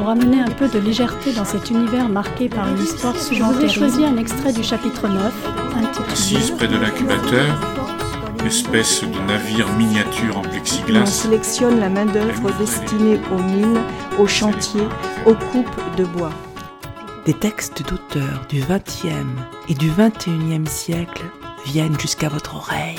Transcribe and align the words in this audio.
Pour 0.00 0.08
amener 0.08 0.40
un 0.40 0.50
peu 0.50 0.66
de 0.66 0.78
légèreté 0.78 1.30
dans 1.34 1.44
cet 1.44 1.68
univers 1.68 2.08
marqué 2.08 2.48
par 2.48 2.66
une 2.70 2.82
histoire 2.82 3.14
Je 3.30 3.42
vous 3.42 3.60
ai 3.60 3.68
choisi 3.68 4.02
un 4.02 4.16
extrait 4.16 4.50
du 4.50 4.62
chapitre 4.62 5.06
9, 5.06 5.48
intitulé 5.76 6.10
Assise 6.10 6.50
près 6.52 6.68
de 6.68 6.78
l'incubateur, 6.78 7.44
espèce 8.46 9.04
de 9.04 9.18
navire 9.28 9.68
miniature 9.74 10.38
en 10.38 10.40
On 10.40 10.48
plexiglas, 10.48 11.04
sélectionne 11.04 11.80
la 11.80 11.90
main-d'œuvre 11.90 12.50
destinée 12.58 13.20
aux 13.30 13.42
mines, 13.42 13.82
aux 14.18 14.26
chantiers, 14.26 14.88
aux 15.26 15.34
coupes 15.34 15.96
de 15.98 16.06
bois. 16.06 16.32
Des 17.26 17.34
textes 17.34 17.86
d'auteurs 17.86 18.46
du 18.48 18.62
XXe 18.62 19.06
et 19.68 19.74
du 19.74 19.90
XXIe 19.90 20.66
siècle 20.66 21.26
viennent 21.66 22.00
jusqu'à 22.00 22.30
votre 22.30 22.56
oreille. 22.56 22.96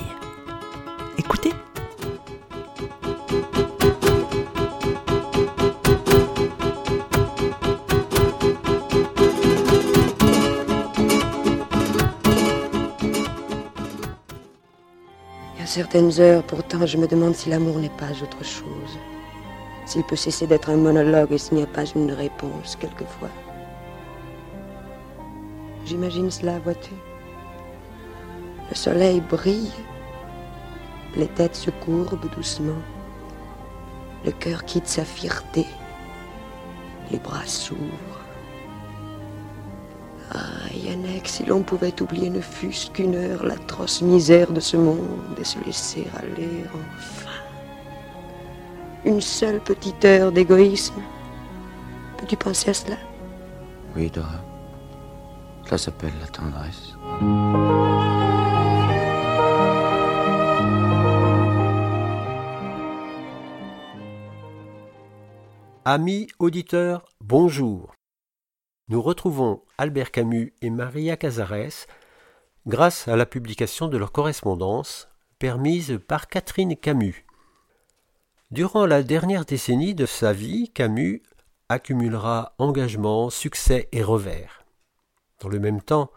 Écoutez. 1.18 1.52
Certaines 15.72 16.20
heures, 16.20 16.44
pourtant, 16.44 16.86
je 16.86 16.98
me 16.98 17.08
demande 17.08 17.34
si 17.34 17.50
l'amour 17.50 17.80
n'est 17.80 17.98
pas 17.98 18.12
autre 18.22 18.44
chose. 18.44 19.00
S'il 19.86 20.04
peut 20.04 20.18
cesser 20.18 20.46
d'être 20.46 20.70
un 20.70 20.76
monologue 20.76 21.32
et 21.32 21.38
s'il 21.38 21.58
n'y 21.58 21.64
a 21.64 21.68
pas 21.68 21.86
une 21.86 22.12
réponse, 22.12 22.76
quelquefois. 22.76 23.30
J'imagine 25.86 26.30
cela, 26.30 26.60
vois-tu. 26.60 26.92
Le 28.70 28.76
soleil 28.76 29.22
brille, 29.22 29.72
les 31.16 31.28
têtes 31.28 31.56
se 31.56 31.72
courbent 31.72 32.30
doucement, 32.36 32.82
le 34.26 34.32
cœur 34.32 34.66
quitte 34.66 34.88
sa 34.88 35.06
fierté, 35.06 35.66
les 37.12 37.20
bras 37.20 37.46
s'ouvrent. 37.46 38.21
Ah, 40.72 40.78
Yannick, 40.78 41.28
si 41.28 41.44
l'on 41.44 41.64
pouvait 41.64 42.02
oublier 42.02 42.30
ne 42.30 42.40
fût-ce 42.40 42.90
qu'une 42.92 43.16
heure 43.16 43.46
l'atroce 43.46 44.02
misère 44.02 44.52
de 44.52 44.62
ce 44.62 44.78
monde 44.78 45.36
et 45.38 45.44
se 45.44 45.60
laisser 45.66 46.08
aller 46.16 46.64
enfin. 46.74 47.30
Une 49.04 49.20
seule 49.20 49.60
petite 49.60 50.06
heure 50.06 50.32
d'égoïsme. 50.32 51.02
Peux-tu 52.18 52.38
penser 52.38 52.70
à 52.70 52.74
cela? 52.74 52.96
Oui, 53.96 54.10
Dora. 54.10 54.40
Cela 55.66 55.78
s'appelle 55.78 56.14
la 56.22 56.28
tendresse. 56.28 56.94
Amis 65.84 66.28
auditeurs, 66.40 67.04
bonjour. 67.20 67.92
Nous 68.92 69.02
retrouvons 69.02 69.62
Albert 69.78 70.12
Camus 70.12 70.54
et 70.62 70.70
Maria 70.70 71.16
Cazares 71.16 71.88
grâce 72.68 73.08
à 73.08 73.16
la 73.16 73.26
publication 73.26 73.88
de 73.88 73.96
leur 73.96 74.12
correspondance 74.12 75.08
permise 75.40 75.98
par 76.10 76.28
Catherine 76.28 76.76
Camus. 76.76 77.26
Durant 78.52 78.86
la 78.86 79.02
dernière 79.02 79.46
décennie 79.46 79.96
de 79.96 80.06
sa 80.06 80.34
vie, 80.34 80.70
Camus 80.74 81.24
accumulera 81.70 82.54
engagement, 82.58 83.30
succès 83.30 83.88
et 83.94 84.04
revers. 84.04 84.66
Dans 85.40 85.48
le 85.48 85.60
même 85.60 85.82
temps, 85.82 86.12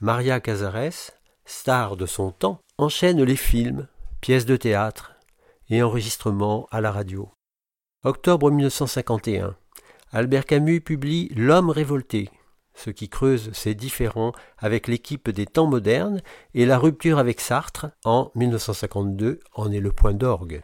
Maria 0.00 0.40
Cazares, 0.40 1.10
star 1.44 1.98
de 1.98 2.06
son 2.06 2.30
temps, 2.30 2.62
enchaîne 2.78 3.22
les 3.22 3.36
films, 3.36 3.86
pièces 4.22 4.46
de 4.46 4.56
théâtre 4.56 5.12
et 5.68 5.82
enregistrements 5.82 6.68
à 6.70 6.80
la 6.80 6.90
radio. 6.90 7.30
Octobre 8.02 8.50
1951, 8.50 9.54
Albert 10.12 10.46
Camus 10.46 10.80
publie 10.80 11.28
L'homme 11.36 11.68
révolté, 11.68 12.30
ce 12.74 12.88
qui 12.88 13.08
creuse 13.08 13.52
ses 13.52 13.74
différends 13.74 14.32
avec 14.56 14.88
l'équipe 14.88 15.28
des 15.28 15.44
temps 15.44 15.66
modernes 15.66 16.22
et 16.54 16.64
la 16.64 16.78
rupture 16.78 17.18
avec 17.18 17.40
Sartre 17.40 17.90
en 18.04 18.30
1952 18.34 19.40
en 19.54 19.70
est 19.70 19.80
le 19.80 19.92
point 19.92 20.14
d'orgue. 20.14 20.62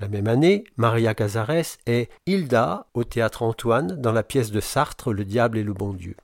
La 0.00 0.08
même 0.08 0.26
année, 0.26 0.64
Maria 0.76 1.14
Cazares 1.14 1.78
est 1.86 2.10
Hilda 2.26 2.86
au 2.94 3.04
théâtre 3.04 3.42
Antoine 3.42 4.00
dans 4.00 4.12
la 4.12 4.22
pièce 4.22 4.50
de 4.50 4.60
Sartre 4.60 5.12
Le 5.12 5.24
diable 5.24 5.58
et 5.58 5.62
le 5.62 5.72
bon 5.74 5.92
Dieu. 5.92 6.16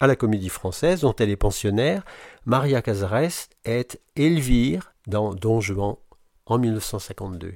À 0.00 0.08
la 0.08 0.16
comédie 0.16 0.48
française 0.48 1.02
dont 1.02 1.14
elle 1.16 1.30
est 1.30 1.36
pensionnaire, 1.36 2.04
Maria 2.44 2.82
Cazares 2.82 3.50
est 3.64 4.00
Elvire 4.16 4.94
dans 5.06 5.34
Don 5.34 5.60
Juan 5.60 5.96
en 6.46 6.58
1952. 6.58 7.54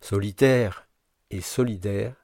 Solitaire 0.00 0.88
et 1.30 1.40
solidaire, 1.40 2.14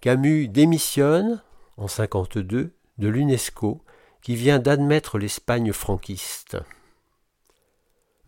Camus 0.00 0.48
démissionne 0.48 1.42
en 1.76 1.88
52 1.88 2.72
de 2.98 3.08
l'UNESCO 3.08 3.82
qui 4.22 4.36
vient 4.36 4.58
d'admettre 4.58 5.18
l'Espagne 5.18 5.72
franquiste. 5.72 6.56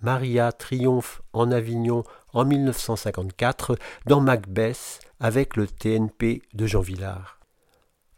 Maria 0.00 0.52
triomphe 0.52 1.22
en 1.32 1.50
Avignon 1.50 2.04
en 2.32 2.44
1954 2.44 3.76
dans 4.06 4.20
Macbeth 4.20 5.00
avec 5.18 5.56
le 5.56 5.66
TNP 5.66 6.42
de 6.54 6.66
Jean 6.66 6.80
Villard. 6.80 7.40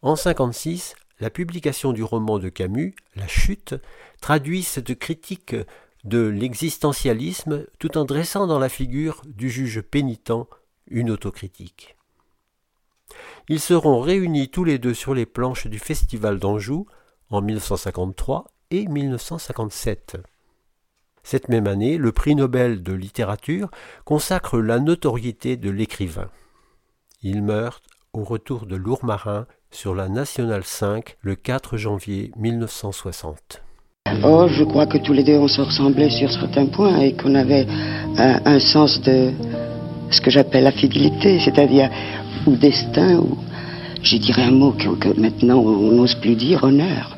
En 0.03 0.17
56, 0.17 0.95
la 1.21 1.31
publication 1.31 1.93
du 1.93 2.03
roman 2.03 2.39
de 2.39 2.49
Camus, 2.49 2.95
La 3.15 3.27
Chute, 3.29 3.75
traduit 4.21 4.63
cette 4.63 4.99
critique 4.99 5.57
de 6.05 6.27
l'existentialisme 6.27 7.67
tout 7.79 7.99
en 7.99 8.05
dressant 8.05 8.47
dans 8.47 8.59
la 8.59 8.69
figure 8.69 9.23
du 9.27 9.51
juge 9.51 9.81
pénitent 9.83 10.33
une 10.89 11.11
autocritique. 11.11 11.97
Ils 13.49 13.61
seront 13.61 14.01
réunis 14.01 14.49
tous 14.49 14.65
les 14.65 14.79
deux 14.79 14.95
sur 14.95 15.15
les 15.15 15.27
planches 15.27 15.67
du 15.67 15.79
Festival 15.79 16.39
d'Anjou 16.39 16.87
en 17.31 17.43
1953 17.43 18.47
et 18.71 18.87
1957. 18.87 20.19
Cette 21.23 21.49
même 21.49 21.67
année, 21.67 21.97
le 21.97 22.13
prix 22.13 22.35
Nobel 22.35 22.83
de 22.83 22.93
littérature 22.93 23.71
consacre 24.05 24.59
la 24.59 24.79
notoriété 24.79 25.57
de 25.57 25.71
l'écrivain. 25.71 26.31
Il 27.23 27.43
meurt 27.43 27.83
au 28.13 28.25
retour 28.25 28.67
de 28.67 28.77
Lourmarin 28.77 29.47
sur 29.71 29.95
la 29.95 30.09
Nationale 30.09 30.65
5 30.65 31.17
le 31.21 31.37
4 31.37 31.77
janvier 31.77 32.33
1960. 32.37 33.63
Oh, 34.25 34.49
je 34.49 34.65
crois 34.65 34.87
que 34.87 34.99
tous 34.99 35.13
les 35.13 35.23
deux 35.23 35.37
on 35.37 35.47
se 35.47 35.61
ressemblait 35.61 36.11
sur 36.11 36.31
certains 36.33 36.67
points 36.67 36.99
et 36.99 37.17
qu'on 37.17 37.35
avait 37.35 37.67
un, 37.69 38.41
un 38.45 38.59
sens 38.59 39.01
de 39.03 39.33
ce 40.11 40.21
que 40.21 40.31
j'appelle 40.31 40.65
la 40.65 40.73
fidélité, 40.73 41.39
c'est-à-dire 41.41 41.91
ou 42.47 42.57
destin, 42.57 43.19
ou 43.19 43.39
je 44.03 44.17
dirais 44.17 44.45
un 44.45 44.51
mot 44.51 44.73
que, 44.73 45.21
maintenant 45.21 45.59
on 45.59 45.93
n'ose 45.93 46.15
plus 46.17 46.37
dire, 46.37 46.65
honneur. 46.65 47.17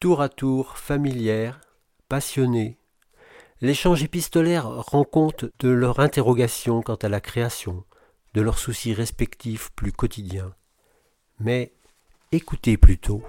Tour 0.00 0.20
à 0.20 0.28
tour, 0.28 0.76
familière, 0.76 1.60
passionnée, 2.08 2.78
l'échange 3.60 4.02
épistolaire 4.02 4.68
rend 4.68 5.04
compte 5.04 5.46
de 5.60 5.68
leur 5.68 6.00
interrogation 6.00 6.82
quant 6.82 6.96
à 6.96 7.08
la 7.08 7.20
création, 7.20 7.84
de 8.34 8.40
leurs 8.40 8.58
soucis 8.58 8.92
respectifs 8.92 9.70
plus 9.74 9.92
quotidiens. 9.92 10.54
Mais 11.40 11.72
écoutez 12.32 12.76
plutôt. 12.76 13.22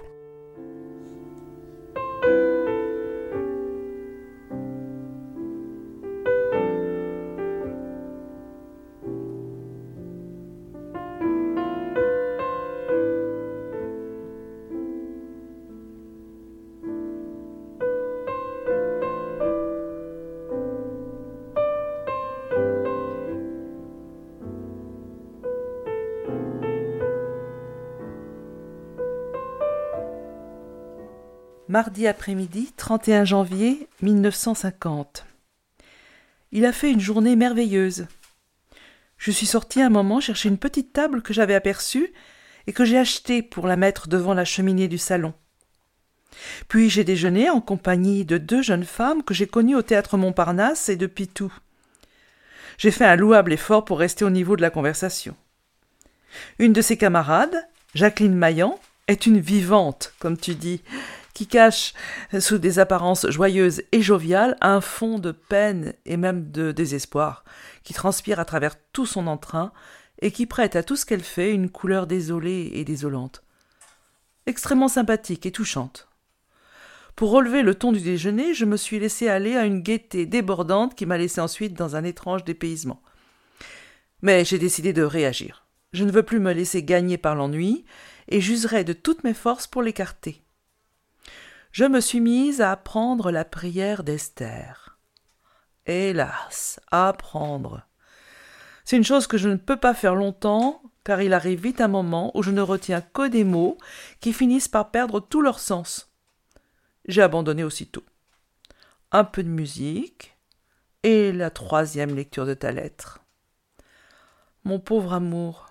Mardi 31.78 32.08
après-midi, 32.08 32.72
31 32.76 33.24
janvier 33.24 33.86
1950. 34.02 35.24
Il 36.50 36.64
a 36.64 36.72
fait 36.72 36.90
une 36.90 36.98
journée 36.98 37.36
merveilleuse. 37.36 38.08
Je 39.16 39.30
suis 39.30 39.46
sortie 39.46 39.80
un 39.80 39.88
moment 39.88 40.18
chercher 40.18 40.48
une 40.48 40.58
petite 40.58 40.92
table 40.92 41.22
que 41.22 41.32
j'avais 41.32 41.54
aperçue 41.54 42.12
et 42.66 42.72
que 42.72 42.84
j'ai 42.84 42.98
achetée 42.98 43.42
pour 43.42 43.68
la 43.68 43.76
mettre 43.76 44.08
devant 44.08 44.34
la 44.34 44.44
cheminée 44.44 44.88
du 44.88 44.98
salon. 44.98 45.34
Puis 46.66 46.90
j'ai 46.90 47.04
déjeuné 47.04 47.48
en 47.48 47.60
compagnie 47.60 48.24
de 48.24 48.38
deux 48.38 48.60
jeunes 48.60 48.82
femmes 48.82 49.22
que 49.22 49.32
j'ai 49.32 49.46
connues 49.46 49.76
au 49.76 49.82
théâtre 49.82 50.16
Montparnasse 50.16 50.88
et 50.88 50.96
de 50.96 51.06
Pitou. 51.06 51.52
J'ai 52.76 52.90
fait 52.90 53.04
un 53.04 53.14
louable 53.14 53.52
effort 53.52 53.84
pour 53.84 54.00
rester 54.00 54.24
au 54.24 54.30
niveau 54.30 54.56
de 54.56 54.62
la 54.62 54.70
conversation. 54.70 55.36
Une 56.58 56.72
de 56.72 56.82
ses 56.82 56.96
camarades, 56.96 57.68
Jacqueline 57.94 58.34
Maillan, 58.34 58.80
est 59.06 59.26
une 59.26 59.38
vivante, 59.38 60.12
comme 60.18 60.36
tu 60.36 60.56
dis, 60.56 60.82
qui 61.38 61.46
cache 61.46 61.94
sous 62.40 62.58
des 62.58 62.80
apparences 62.80 63.30
joyeuses 63.30 63.82
et 63.92 64.02
joviales 64.02 64.56
un 64.60 64.80
fond 64.80 65.20
de 65.20 65.30
peine 65.30 65.94
et 66.04 66.16
même 66.16 66.50
de 66.50 66.72
désespoir, 66.72 67.44
qui 67.84 67.94
transpire 67.94 68.40
à 68.40 68.44
travers 68.44 68.74
tout 68.92 69.06
son 69.06 69.28
entrain 69.28 69.70
et 70.20 70.32
qui 70.32 70.46
prête 70.46 70.74
à 70.74 70.82
tout 70.82 70.96
ce 70.96 71.06
qu'elle 71.06 71.22
fait 71.22 71.52
une 71.52 71.70
couleur 71.70 72.08
désolée 72.08 72.72
et 72.74 72.84
désolante. 72.84 73.44
Extrêmement 74.46 74.88
sympathique 74.88 75.46
et 75.46 75.52
touchante. 75.52 76.08
Pour 77.14 77.30
relever 77.30 77.62
le 77.62 77.76
ton 77.76 77.92
du 77.92 78.00
déjeuner, 78.00 78.52
je 78.52 78.64
me 78.64 78.76
suis 78.76 78.98
laissé 78.98 79.28
aller 79.28 79.54
à 79.54 79.64
une 79.64 79.80
gaieté 79.80 80.26
débordante 80.26 80.96
qui 80.96 81.06
m'a 81.06 81.18
laissé 81.18 81.40
ensuite 81.40 81.74
dans 81.74 81.94
un 81.94 82.02
étrange 82.02 82.42
dépaysement. 82.42 83.00
Mais 84.22 84.44
j'ai 84.44 84.58
décidé 84.58 84.92
de 84.92 85.04
réagir. 85.04 85.68
Je 85.92 86.02
ne 86.02 86.10
veux 86.10 86.24
plus 86.24 86.40
me 86.40 86.52
laisser 86.52 86.82
gagner 86.82 87.16
par 87.16 87.36
l'ennui, 87.36 87.84
et 88.26 88.40
j'userai 88.40 88.82
de 88.82 88.92
toutes 88.92 89.22
mes 89.22 89.34
forces 89.34 89.68
pour 89.68 89.82
l'écarter. 89.82 90.42
Je 91.72 91.84
me 91.84 92.00
suis 92.00 92.20
mise 92.20 92.60
à 92.60 92.72
apprendre 92.72 93.30
la 93.30 93.44
prière 93.44 94.02
d'Esther. 94.02 94.98
Hélas, 95.86 96.80
apprendre. 96.90 97.86
C'est 98.84 98.96
une 98.96 99.04
chose 99.04 99.26
que 99.26 99.38
je 99.38 99.48
ne 99.48 99.56
peux 99.56 99.76
pas 99.76 99.94
faire 99.94 100.14
longtemps, 100.14 100.82
car 101.04 101.22
il 101.22 101.32
arrive 101.32 101.62
vite 101.62 101.80
un 101.80 101.88
moment 101.88 102.30
où 102.36 102.42
je 102.42 102.50
ne 102.50 102.60
retiens 102.60 103.00
que 103.00 103.28
des 103.28 103.44
mots 103.44 103.78
qui 104.20 104.32
finissent 104.32 104.68
par 104.68 104.90
perdre 104.90 105.20
tout 105.20 105.42
leur 105.42 105.60
sens 105.60 106.08
j'ai 107.08 107.22
abandonné 107.22 107.64
aussitôt. 107.64 108.04
Un 109.10 109.24
peu 109.24 109.42
de 109.42 109.48
musique 109.48 110.36
et 111.02 111.32
la 111.32 111.50
troisième 111.50 112.14
lecture 112.14 112.46
de 112.46 112.54
ta 112.54 112.70
lettre. 112.70 113.20
Mon 114.64 114.78
pauvre 114.78 115.14
amour, 115.14 115.66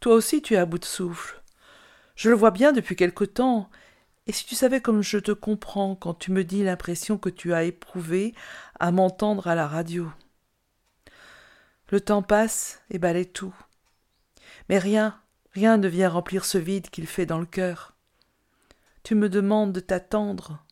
toi 0.00 0.14
aussi 0.14 0.42
tu 0.42 0.54
es 0.54 0.58
à 0.58 0.66
bout 0.66 0.78
de 0.78 0.84
souffle. 0.84 1.42
Je 2.16 2.28
le 2.28 2.34
vois 2.34 2.50
bien 2.50 2.72
depuis 2.72 2.96
quelque 2.96 3.24
temps, 3.24 3.70
et 4.26 4.32
si 4.32 4.44
tu 4.44 4.54
savais 4.54 4.80
comme 4.80 5.02
je 5.02 5.18
te 5.18 5.32
comprends 5.32 5.94
quand 5.94 6.14
tu 6.14 6.32
me 6.32 6.44
dis 6.44 6.64
l'impression 6.64 7.16
que 7.18 7.28
tu 7.28 7.54
as 7.54 7.64
éprouvée 7.64 8.34
à 8.80 8.90
m'entendre 8.90 9.46
à 9.46 9.54
la 9.54 9.68
radio. 9.68 10.10
Le 11.88 12.00
temps 12.00 12.22
passe 12.22 12.82
et 12.90 12.98
balaye 12.98 13.30
tout. 13.30 13.54
Mais 14.68 14.78
rien, 14.78 15.20
rien 15.52 15.76
ne 15.76 15.86
vient 15.86 16.08
remplir 16.08 16.44
ce 16.44 16.58
vide 16.58 16.90
qu'il 16.90 17.06
fait 17.06 17.26
dans 17.26 17.38
le 17.38 17.46
cœur. 17.46 17.96
Tu 19.04 19.14
me 19.14 19.28
demandes 19.28 19.72
de 19.72 19.78
t'attendre. 19.78 20.64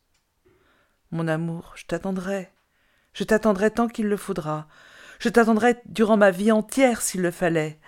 Mon 1.12 1.28
amour, 1.28 1.74
je 1.76 1.86
t'attendrai. 1.86 2.50
Je 3.12 3.22
t'attendrai 3.22 3.70
tant 3.70 3.86
qu'il 3.86 4.08
le 4.08 4.16
faudra. 4.16 4.66
Je 5.20 5.28
t'attendrai 5.28 5.80
durant 5.86 6.16
ma 6.16 6.32
vie 6.32 6.50
entière 6.50 7.00
s'il 7.00 7.22
le 7.22 7.30
fallait. 7.30 7.78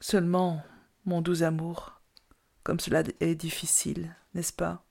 Seulement, 0.00 0.62
mon 1.04 1.20
doux 1.20 1.42
amour, 1.42 2.00
comme 2.62 2.80
cela 2.80 3.02
est 3.20 3.34
difficile, 3.34 4.16
n'est-ce 4.36 4.52
pas? 4.52 4.84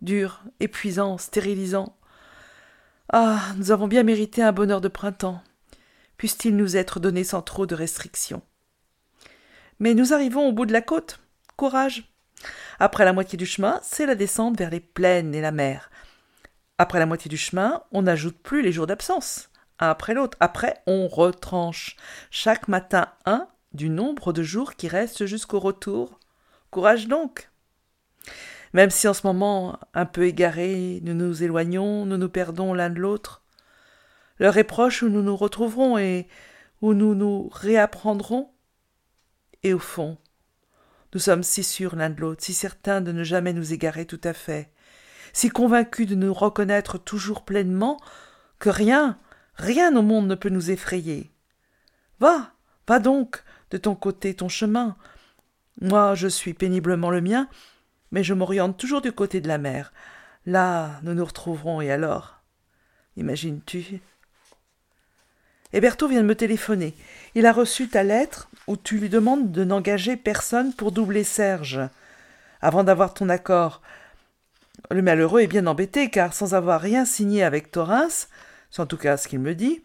Dur, 0.00 0.42
épuisant, 0.60 1.18
stérilisant. 1.18 1.96
Ah, 3.12 3.40
nous 3.56 3.72
avons 3.72 3.88
bien 3.88 4.04
mérité 4.04 4.42
un 4.42 4.52
bonheur 4.52 4.80
de 4.80 4.88
printemps. 4.88 5.42
Puisse-t-il 6.16 6.56
nous 6.56 6.76
être 6.76 7.00
donné 7.00 7.24
sans 7.24 7.42
trop 7.42 7.66
de 7.66 7.74
restrictions. 7.74 8.42
Mais 9.80 9.94
nous 9.94 10.12
arrivons 10.12 10.48
au 10.48 10.52
bout 10.52 10.66
de 10.66 10.72
la 10.72 10.82
côte. 10.82 11.20
Courage. 11.56 12.12
Après 12.78 13.04
la 13.04 13.12
moitié 13.12 13.36
du 13.36 13.46
chemin, 13.46 13.80
c'est 13.82 14.06
la 14.06 14.14
descente 14.14 14.56
vers 14.56 14.70
les 14.70 14.80
plaines 14.80 15.34
et 15.34 15.40
la 15.40 15.52
mer. 15.52 15.90
Après 16.78 17.00
la 17.00 17.06
moitié 17.06 17.28
du 17.28 17.36
chemin, 17.36 17.82
on 17.90 18.02
n'ajoute 18.02 18.38
plus 18.38 18.62
les 18.62 18.70
jours 18.70 18.86
d'absence, 18.86 19.50
un 19.80 19.90
après 19.90 20.14
l'autre. 20.14 20.38
Après, 20.38 20.80
on 20.86 21.08
retranche. 21.08 21.96
Chaque 22.30 22.68
matin 22.68 23.08
un 23.26 23.48
du 23.72 23.90
nombre 23.90 24.32
de 24.32 24.44
jours 24.44 24.74
qui 24.74 24.86
restent 24.86 25.26
jusqu'au 25.26 25.58
retour. 25.58 26.20
Courage 26.70 27.08
donc. 27.08 27.47
Même 28.72 28.90
si 28.90 29.08
en 29.08 29.14
ce 29.14 29.26
moment, 29.26 29.78
un 29.94 30.06
peu 30.06 30.26
égarés, 30.26 31.00
nous 31.02 31.14
nous 31.14 31.42
éloignons, 31.42 32.04
nous 32.04 32.16
nous 32.16 32.28
perdons 32.28 32.74
l'un 32.74 32.90
de 32.90 32.98
l'autre, 32.98 33.42
l'heure 34.38 34.58
est 34.58 34.64
proche 34.64 35.02
où 35.02 35.08
nous 35.08 35.22
nous 35.22 35.36
retrouverons 35.36 35.98
et 35.98 36.28
où 36.82 36.94
nous 36.94 37.14
nous 37.14 37.48
réapprendrons. 37.52 38.50
Et 39.62 39.74
au 39.74 39.78
fond, 39.78 40.18
nous 41.14 41.20
sommes 41.20 41.42
si 41.42 41.64
sûrs 41.64 41.96
l'un 41.96 42.10
de 42.10 42.20
l'autre, 42.20 42.44
si 42.44 42.54
certains 42.54 43.00
de 43.00 43.12
ne 43.12 43.24
jamais 43.24 43.52
nous 43.52 43.72
égarer 43.72 44.04
tout 44.04 44.20
à 44.22 44.32
fait, 44.32 44.70
si 45.32 45.48
convaincus 45.48 46.06
de 46.06 46.14
nous 46.14 46.34
reconnaître 46.34 46.98
toujours 46.98 47.44
pleinement, 47.44 47.98
que 48.58 48.70
rien, 48.70 49.18
rien 49.54 49.96
au 49.96 50.02
monde 50.02 50.28
ne 50.28 50.34
peut 50.34 50.48
nous 50.50 50.70
effrayer. 50.70 51.30
Va, 52.20 52.52
va 52.86 52.98
donc, 52.98 53.42
de 53.70 53.78
ton 53.78 53.94
côté 53.94 54.34
ton 54.34 54.48
chemin. 54.48 54.96
Moi, 55.80 56.14
je 56.14 56.28
suis 56.28 56.54
péniblement 56.54 57.10
le 57.10 57.20
mien, 57.20 57.48
mais 58.10 58.24
je 58.24 58.34
m'oriente 58.34 58.76
toujours 58.76 59.00
du 59.00 59.12
côté 59.12 59.40
de 59.40 59.48
la 59.48 59.58
mer. 59.58 59.92
Là, 60.46 61.00
nous 61.02 61.14
nous 61.14 61.24
retrouverons, 61.24 61.80
et 61.80 61.90
alors? 61.90 62.40
Imagines-tu? 63.16 64.00
Héberto 65.72 66.08
vient 66.08 66.22
de 66.22 66.26
me 66.26 66.34
téléphoner. 66.34 66.94
Il 67.34 67.44
a 67.44 67.52
reçu 67.52 67.88
ta 67.88 68.02
lettre 68.02 68.48
où 68.66 68.76
tu 68.76 68.98
lui 68.98 69.08
demandes 69.08 69.52
de 69.52 69.64
n'engager 69.64 70.16
personne 70.16 70.72
pour 70.72 70.92
doubler 70.92 71.24
Serge. 71.24 71.80
Avant 72.60 72.84
d'avoir 72.84 73.12
ton 73.12 73.28
accord. 73.28 73.82
Le 74.90 75.02
malheureux 75.02 75.40
est 75.40 75.46
bien 75.48 75.66
embêté, 75.66 76.08
car 76.08 76.32
sans 76.32 76.54
avoir 76.54 76.80
rien 76.80 77.04
signé 77.04 77.42
avec 77.42 77.70
Torrens, 77.70 78.28
c'est 78.70 78.80
en 78.80 78.86
tout 78.86 78.96
cas 78.96 79.16
ce 79.16 79.28
qu'il 79.28 79.40
me 79.40 79.54
dit, 79.54 79.82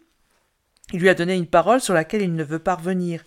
il 0.92 1.00
lui 1.00 1.08
a 1.08 1.14
donné 1.14 1.34
une 1.34 1.46
parole 1.46 1.80
sur 1.80 1.94
laquelle 1.94 2.22
il 2.22 2.34
ne 2.34 2.44
veut 2.44 2.58
pas 2.58 2.76
revenir. 2.76 3.24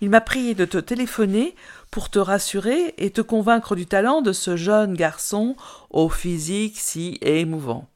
Il 0.00 0.10
m'a 0.10 0.20
prié 0.20 0.54
de 0.54 0.64
te 0.64 0.78
téléphoner 0.78 1.54
pour 1.94 2.10
te 2.10 2.18
rassurer 2.18 2.92
et 2.98 3.12
te 3.12 3.20
convaincre 3.20 3.76
du 3.76 3.86
talent 3.86 4.20
de 4.20 4.32
ce 4.32 4.56
jeune 4.56 4.94
garçon 4.94 5.54
au 5.90 6.08
physique 6.08 6.76
si 6.76 7.20
émouvant. 7.22 7.88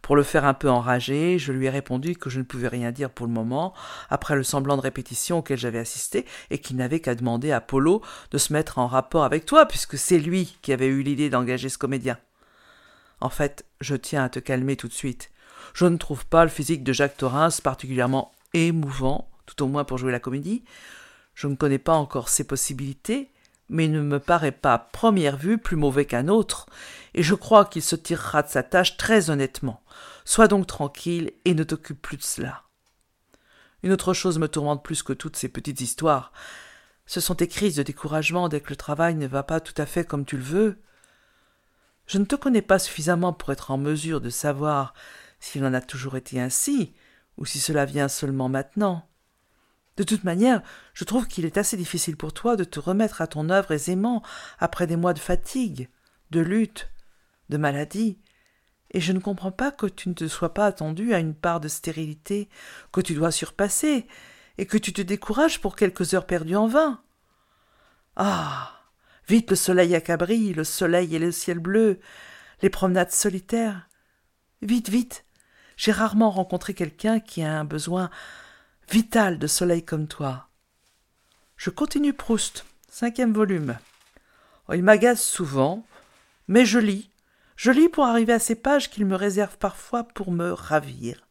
Pour 0.00 0.14
le 0.14 0.22
faire 0.22 0.44
un 0.44 0.54
peu 0.54 0.70
enragé, 0.70 1.36
je 1.36 1.50
lui 1.50 1.66
ai 1.66 1.70
répondu 1.70 2.14
que 2.14 2.30
je 2.30 2.38
ne 2.38 2.44
pouvais 2.44 2.68
rien 2.68 2.92
dire 2.92 3.10
pour 3.10 3.26
le 3.26 3.32
moment, 3.32 3.74
après 4.10 4.36
le 4.36 4.44
semblant 4.44 4.76
de 4.76 4.82
répétition 4.82 5.38
auquel 5.38 5.58
j'avais 5.58 5.80
assisté, 5.80 6.24
et 6.50 6.60
qu'il 6.60 6.76
n'avait 6.76 7.00
qu'à 7.00 7.16
demander 7.16 7.50
à 7.50 7.60
Polo 7.60 8.00
de 8.30 8.38
se 8.38 8.52
mettre 8.52 8.78
en 8.78 8.86
rapport 8.86 9.24
avec 9.24 9.44
toi, 9.44 9.66
puisque 9.66 9.98
c'est 9.98 10.20
lui 10.20 10.56
qui 10.62 10.72
avait 10.72 10.86
eu 10.86 11.02
l'idée 11.02 11.28
d'engager 11.28 11.68
ce 11.68 11.78
comédien. 11.78 12.18
En 13.20 13.28
fait, 13.28 13.64
je 13.80 13.96
tiens 13.96 14.22
à 14.22 14.28
te 14.28 14.38
calmer 14.38 14.76
tout 14.76 14.86
de 14.86 14.92
suite. 14.92 15.32
Je 15.74 15.86
ne 15.86 15.96
trouve 15.96 16.26
pas 16.26 16.44
le 16.44 16.50
physique 16.50 16.84
de 16.84 16.92
Jacques 16.92 17.16
Torrens 17.16 17.60
particulièrement 17.60 18.30
émouvant, 18.54 19.28
tout 19.46 19.64
au 19.64 19.66
moins 19.66 19.82
pour 19.82 19.98
jouer 19.98 20.12
la 20.12 20.20
comédie. 20.20 20.62
Je 21.36 21.46
ne 21.46 21.54
connais 21.54 21.78
pas 21.78 21.92
encore 21.92 22.30
ses 22.30 22.44
possibilités, 22.44 23.30
mais 23.68 23.84
il 23.84 23.92
ne 23.92 24.00
me 24.00 24.18
paraît 24.18 24.52
pas 24.52 24.72
à 24.72 24.78
première 24.78 25.36
vue 25.36 25.58
plus 25.58 25.76
mauvais 25.76 26.06
qu'un 26.06 26.28
autre, 26.28 26.66
et 27.12 27.22
je 27.22 27.34
crois 27.34 27.66
qu'il 27.66 27.82
se 27.82 27.94
tirera 27.94 28.42
de 28.42 28.48
sa 28.48 28.62
tâche 28.62 28.96
très 28.96 29.28
honnêtement. 29.28 29.82
Sois 30.24 30.48
donc 30.48 30.66
tranquille 30.66 31.32
et 31.44 31.52
ne 31.52 31.62
t'occupe 31.62 32.00
plus 32.00 32.16
de 32.16 32.22
cela. 32.22 32.62
Une 33.82 33.92
autre 33.92 34.14
chose 34.14 34.38
me 34.38 34.48
tourmente 34.48 34.82
plus 34.82 35.02
que 35.02 35.12
toutes 35.12 35.36
ces 35.36 35.50
petites 35.50 35.82
histoires. 35.82 36.32
Ce 37.04 37.20
sont 37.20 37.34
tes 37.34 37.48
crises 37.48 37.76
de 37.76 37.82
découragement 37.82 38.48
dès 38.48 38.62
que 38.62 38.70
le 38.70 38.76
travail 38.76 39.14
ne 39.14 39.26
va 39.26 39.42
pas 39.42 39.60
tout 39.60 39.74
à 39.76 39.84
fait 39.84 40.06
comme 40.06 40.24
tu 40.24 40.38
le 40.38 40.42
veux. 40.42 40.82
Je 42.06 42.16
ne 42.16 42.24
te 42.24 42.34
connais 42.34 42.62
pas 42.62 42.78
suffisamment 42.78 43.34
pour 43.34 43.52
être 43.52 43.70
en 43.70 43.76
mesure 43.76 44.22
de 44.22 44.30
savoir 44.30 44.94
s'il 45.38 45.66
en 45.66 45.74
a 45.74 45.82
toujours 45.82 46.16
été 46.16 46.40
ainsi, 46.40 46.94
ou 47.36 47.44
si 47.44 47.60
cela 47.60 47.84
vient 47.84 48.08
seulement 48.08 48.48
maintenant. 48.48 49.06
De 49.96 50.04
toute 50.04 50.24
manière, 50.24 50.62
je 50.94 51.04
trouve 51.04 51.26
qu'il 51.26 51.44
est 51.44 51.58
assez 51.58 51.76
difficile 51.76 52.16
pour 52.16 52.32
toi 52.32 52.56
de 52.56 52.64
te 52.64 52.78
remettre 52.78 53.22
à 53.22 53.26
ton 53.26 53.48
œuvre 53.48 53.72
aisément 53.72 54.22
après 54.58 54.86
des 54.86 54.96
mois 54.96 55.14
de 55.14 55.18
fatigue, 55.18 55.88
de 56.30 56.40
lutte, 56.40 56.90
de 57.48 57.56
maladie, 57.56 58.18
et 58.92 59.00
je 59.00 59.12
ne 59.12 59.18
comprends 59.18 59.52
pas 59.52 59.70
que 59.72 59.86
tu 59.86 60.08
ne 60.08 60.14
te 60.14 60.28
sois 60.28 60.54
pas 60.54 60.66
attendu 60.66 61.14
à 61.14 61.18
une 61.18 61.34
part 61.34 61.60
de 61.60 61.68
stérilité 61.68 62.48
que 62.92 63.00
tu 63.00 63.14
dois 63.14 63.30
surpasser, 63.30 64.06
et 64.58 64.66
que 64.66 64.78
tu 64.78 64.92
te 64.92 65.02
décourages 65.02 65.60
pour 65.60 65.76
quelques 65.76 66.14
heures 66.14 66.26
perdues 66.26 66.56
en 66.56 66.66
vain. 66.66 67.02
Ah. 68.16 68.72
Vite 69.28 69.50
le 69.50 69.56
soleil 69.56 69.94
à 69.94 70.00
Cabri, 70.00 70.54
le 70.54 70.62
soleil 70.62 71.16
et 71.16 71.18
le 71.18 71.32
ciel 71.32 71.58
bleu, 71.58 71.98
les 72.62 72.70
promenades 72.70 73.10
solitaires. 73.10 73.88
Vite, 74.62 74.88
vite. 74.88 75.24
J'ai 75.76 75.92
rarement 75.92 76.30
rencontré 76.30 76.74
quelqu'un 76.74 77.18
qui 77.18 77.42
a 77.42 77.58
un 77.58 77.64
besoin 77.64 78.08
vital 78.90 79.38
de 79.38 79.46
soleil 79.46 79.84
comme 79.84 80.06
toi. 80.06 80.48
Je 81.56 81.70
continue 81.70 82.12
Proust, 82.12 82.64
cinquième 82.88 83.32
volume. 83.32 83.78
Oh, 84.68 84.74
il 84.74 84.82
m'agace 84.82 85.22
souvent, 85.22 85.84
mais 86.48 86.64
je 86.64 86.78
lis. 86.78 87.10
Je 87.56 87.70
lis 87.70 87.88
pour 87.88 88.04
arriver 88.04 88.32
à 88.32 88.38
ces 88.38 88.54
pages 88.54 88.90
qu'il 88.90 89.06
me 89.06 89.16
réserve 89.16 89.56
parfois 89.58 90.04
pour 90.04 90.30
me 90.30 90.52
ravir. 90.52 91.26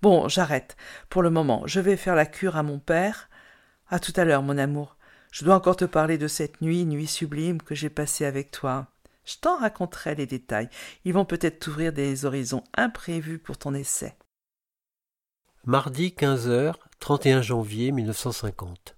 Bon, 0.00 0.28
j'arrête. 0.28 0.76
Pour 1.08 1.22
le 1.22 1.30
moment, 1.30 1.66
je 1.66 1.80
vais 1.80 1.96
faire 1.96 2.14
la 2.14 2.26
cure 2.26 2.56
à 2.56 2.62
mon 2.62 2.78
père. 2.78 3.28
À 3.90 3.98
tout 3.98 4.12
à 4.16 4.24
l'heure, 4.24 4.42
mon 4.42 4.56
amour. 4.56 4.96
Je 5.32 5.44
dois 5.44 5.56
encore 5.56 5.76
te 5.76 5.84
parler 5.84 6.18
de 6.18 6.28
cette 6.28 6.60
nuit, 6.60 6.86
nuit 6.86 7.06
sublime 7.06 7.60
que 7.60 7.74
j'ai 7.74 7.90
passée 7.90 8.24
avec 8.24 8.50
toi. 8.50 8.86
Je 9.24 9.36
t'en 9.36 9.58
raconterai 9.58 10.14
les 10.14 10.26
détails. 10.26 10.70
Ils 11.04 11.12
vont 11.12 11.24
peut-être 11.24 11.58
t'ouvrir 11.58 11.92
des 11.92 12.24
horizons 12.24 12.64
imprévus 12.74 13.38
pour 13.38 13.58
ton 13.58 13.74
essai. 13.74 14.16
Mardi 15.66 16.14
15h, 16.16 16.74
31 17.00 17.42
janvier 17.42 17.92
1950. 17.92 18.96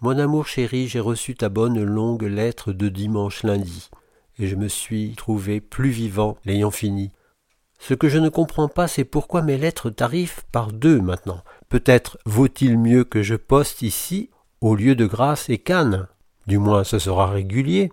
Mon 0.00 0.18
amour 0.18 0.46
chéri, 0.46 0.88
j'ai 0.88 1.00
reçu 1.00 1.34
ta 1.34 1.48
bonne 1.48 1.80
longue 1.82 2.24
lettre 2.24 2.72
de 2.72 2.88
dimanche 2.88 3.44
lundi, 3.44 3.90
et 4.38 4.48
je 4.48 4.56
me 4.56 4.68
suis 4.68 5.14
trouvé 5.16 5.60
plus 5.60 5.90
vivant 5.90 6.38
l'ayant 6.44 6.72
fini. 6.72 7.12
Ce 7.78 7.94
que 7.94 8.08
je 8.08 8.18
ne 8.18 8.30
comprends 8.30 8.68
pas, 8.68 8.88
c'est 8.88 9.04
pourquoi 9.04 9.42
mes 9.42 9.58
lettres 9.58 9.90
t'arrivent 9.90 10.44
par 10.50 10.72
deux 10.72 11.00
maintenant. 11.00 11.44
Peut-être 11.68 12.18
vaut-il 12.24 12.78
mieux 12.78 13.04
que 13.04 13.22
je 13.22 13.36
poste 13.36 13.82
ici 13.82 14.30
au 14.60 14.74
lieu 14.74 14.96
de 14.96 15.06
Grasse 15.06 15.48
et 15.50 15.58
Cannes. 15.58 16.08
Du 16.46 16.58
moins 16.58 16.82
ce 16.82 16.98
sera 16.98 17.30
régulier. 17.30 17.92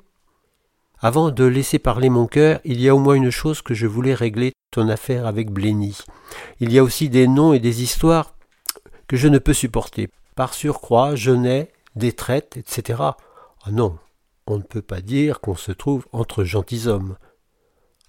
Avant 0.99 1.31
de 1.31 1.43
laisser 1.43 1.79
parler 1.79 2.09
mon 2.09 2.27
cœur, 2.27 2.59
il 2.63 2.81
y 2.81 2.89
a 2.89 2.95
au 2.95 2.99
moins 2.99 3.15
une 3.15 3.29
chose 3.29 3.61
que 3.61 3.73
je 3.73 3.85
voulais 3.85 4.15
régler 4.15 4.53
affaire 4.81 5.25
avec 5.25 5.51
Blény. 5.51 5.97
Il 6.59 6.71
y 6.71 6.79
a 6.79 6.83
aussi 6.83 7.09
des 7.09 7.27
noms 7.27 7.53
et 7.53 7.59
des 7.59 7.83
histoires 7.83 8.35
que 9.07 9.17
je 9.17 9.27
ne 9.27 9.39
peux 9.39 9.53
supporter. 9.53 10.09
Par 10.35 10.53
surcroît, 10.53 11.15
je 11.15 11.31
n'ai 11.31 11.69
des 11.95 12.11
traites, 12.11 12.57
etc. 12.57 12.99
Ah 13.01 13.71
non, 13.71 13.97
on 14.47 14.57
ne 14.57 14.63
peut 14.63 14.81
pas 14.81 15.01
dire 15.01 15.39
qu'on 15.39 15.55
se 15.55 15.71
trouve 15.71 16.05
entre 16.11 16.43
gentilshommes. 16.43 17.17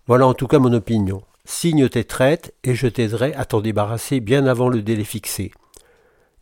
Voilà 0.06 0.26
en 0.26 0.34
tout 0.34 0.46
cas 0.46 0.58
mon 0.58 0.72
opinion. 0.72 1.22
Signe 1.44 1.88
tes 1.88 2.04
traites 2.04 2.54
et 2.64 2.74
je 2.74 2.86
t'aiderai 2.86 3.34
à 3.34 3.44
t'en 3.44 3.60
débarrasser 3.60 4.20
bien 4.20 4.46
avant 4.46 4.68
le 4.68 4.82
délai 4.82 5.04
fixé. 5.04 5.52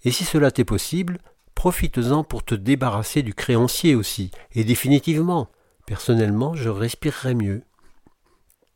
Et 0.04 0.10
si 0.10 0.24
cela 0.24 0.50
t'est 0.50 0.64
possible, 0.64 1.18
profites-en 1.54 2.24
pour 2.24 2.44
te 2.44 2.54
débarrasser 2.54 3.22
du 3.22 3.34
créancier 3.34 3.94
aussi, 3.94 4.30
et 4.52 4.64
définitivement. 4.64 5.48
Personnellement, 5.86 6.54
je 6.54 6.68
respirerai 6.68 7.34
mieux. 7.34 7.62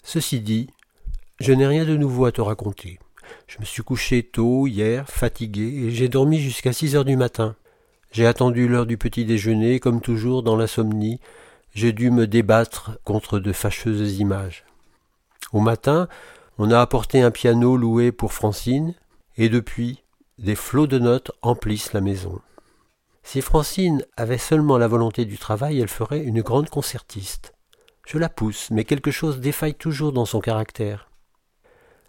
Ceci 0.02 0.40
dit, 0.40 0.68
je 1.38 1.52
n'ai 1.52 1.66
rien 1.66 1.84
de 1.84 1.96
nouveau 1.96 2.24
à 2.24 2.32
te 2.32 2.40
raconter. 2.40 2.98
Je 3.46 3.58
me 3.60 3.64
suis 3.64 3.82
couché 3.82 4.22
tôt 4.22 4.66
hier, 4.66 5.08
fatigué, 5.08 5.86
et 5.86 5.90
j'ai 5.90 6.08
dormi 6.08 6.38
jusqu'à 6.38 6.72
six 6.72 6.96
heures 6.96 7.04
du 7.04 7.16
matin. 7.16 7.56
J'ai 8.10 8.26
attendu 8.26 8.68
l'heure 8.68 8.86
du 8.86 8.96
petit 8.96 9.24
déjeuner, 9.24 9.80
comme 9.80 10.00
toujours 10.00 10.42
dans 10.42 10.56
l'insomnie, 10.56 11.20
j'ai 11.74 11.92
dû 11.92 12.10
me 12.10 12.26
débattre 12.26 12.98
contre 13.04 13.38
de 13.38 13.52
fâcheuses 13.52 14.18
images. 14.18 14.64
Au 15.52 15.60
matin, 15.60 16.08
on 16.56 16.70
a 16.70 16.80
apporté 16.80 17.20
un 17.20 17.30
piano 17.30 17.76
loué 17.76 18.12
pour 18.12 18.32
Francine, 18.32 18.94
et 19.36 19.50
depuis, 19.50 20.02
des 20.38 20.54
flots 20.54 20.86
de 20.86 20.98
notes 20.98 21.32
emplissent 21.42 21.92
la 21.92 22.00
maison. 22.00 22.40
Si 23.22 23.42
Francine 23.42 24.06
avait 24.16 24.38
seulement 24.38 24.78
la 24.78 24.88
volonté 24.88 25.26
du 25.26 25.36
travail, 25.36 25.80
elle 25.80 25.88
ferait 25.88 26.22
une 26.22 26.40
grande 26.40 26.70
concertiste. 26.70 27.52
Je 28.06 28.18
la 28.18 28.28
pousse, 28.28 28.70
mais 28.70 28.84
quelque 28.84 29.10
chose 29.10 29.40
défaille 29.40 29.74
toujours 29.74 30.12
dans 30.12 30.24
son 30.24 30.40
caractère. 30.40 31.10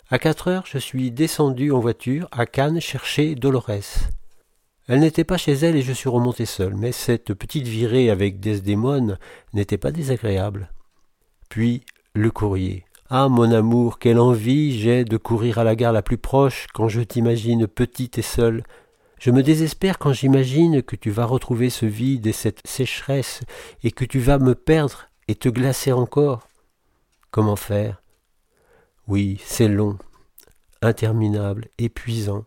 À 0.10 0.20
quatre 0.20 0.48
heures, 0.48 0.64
je 0.66 0.78
suis 0.78 1.12
descendu 1.12 1.74
en 1.74 1.80
voiture 1.80 2.30
à 2.32 2.46
Cannes 2.46 2.80
chercher 2.80 3.36
Dolores. 3.36 4.08
Elle 4.88 5.02
n'était 5.02 5.26
pas 5.26 5.36
chez 5.36 5.52
elle 5.52 5.76
et 5.76 5.82
je 5.82 5.92
suis 5.92 6.08
remonté 6.08 6.46
seul, 6.46 6.76
mais 6.76 6.94
cette 6.94 7.34
petite 7.34 7.68
virée 7.68 8.10
avec 8.10 8.40
Desdémone 8.40 9.18
n'était 9.54 9.78
pas 9.78 9.92
désagréable. 9.92 10.72
Puis 11.50 11.84
le 12.14 12.32
courrier. 12.32 12.86
Ah, 13.10 13.28
mon 13.28 13.52
amour, 13.52 14.00
quelle 14.00 14.20
envie 14.20 14.80
j'ai 14.80 15.04
de 15.04 15.18
courir 15.18 15.58
à 15.58 15.66
la 15.66 15.76
gare 15.76 15.92
la 15.92 16.02
plus 16.02 16.18
proche 16.18 16.68
quand 16.74 16.88
je 16.88 17.02
t'imagine 17.02 17.68
petite 17.68 18.18
et 18.18 18.22
seule, 18.22 18.64
je 19.20 19.32
me 19.32 19.44
désespère 19.44 19.98
quand 20.00 20.14
j'imagine 20.14 20.84
que 20.84 20.96
tu 20.96 21.10
vas 21.10 21.26
retrouver 21.26 21.70
ce 21.70 21.86
vide 21.86 22.28
et 22.28 22.32
cette 22.32 22.66
sécheresse, 22.66 23.42
et 23.84 23.92
que 23.92 24.06
tu 24.06 24.20
vas 24.20 24.40
me 24.40 24.56
perdre 24.56 25.10
et 25.28 25.36
te 25.36 25.50
glacer 25.50 25.92
encore. 25.92 26.48
Comment 27.30 27.58
faire? 27.58 28.02
Oui, 29.08 29.40
c'est 29.46 29.70
long, 29.70 29.98
interminable, 30.82 31.70
épuisant. 31.78 32.44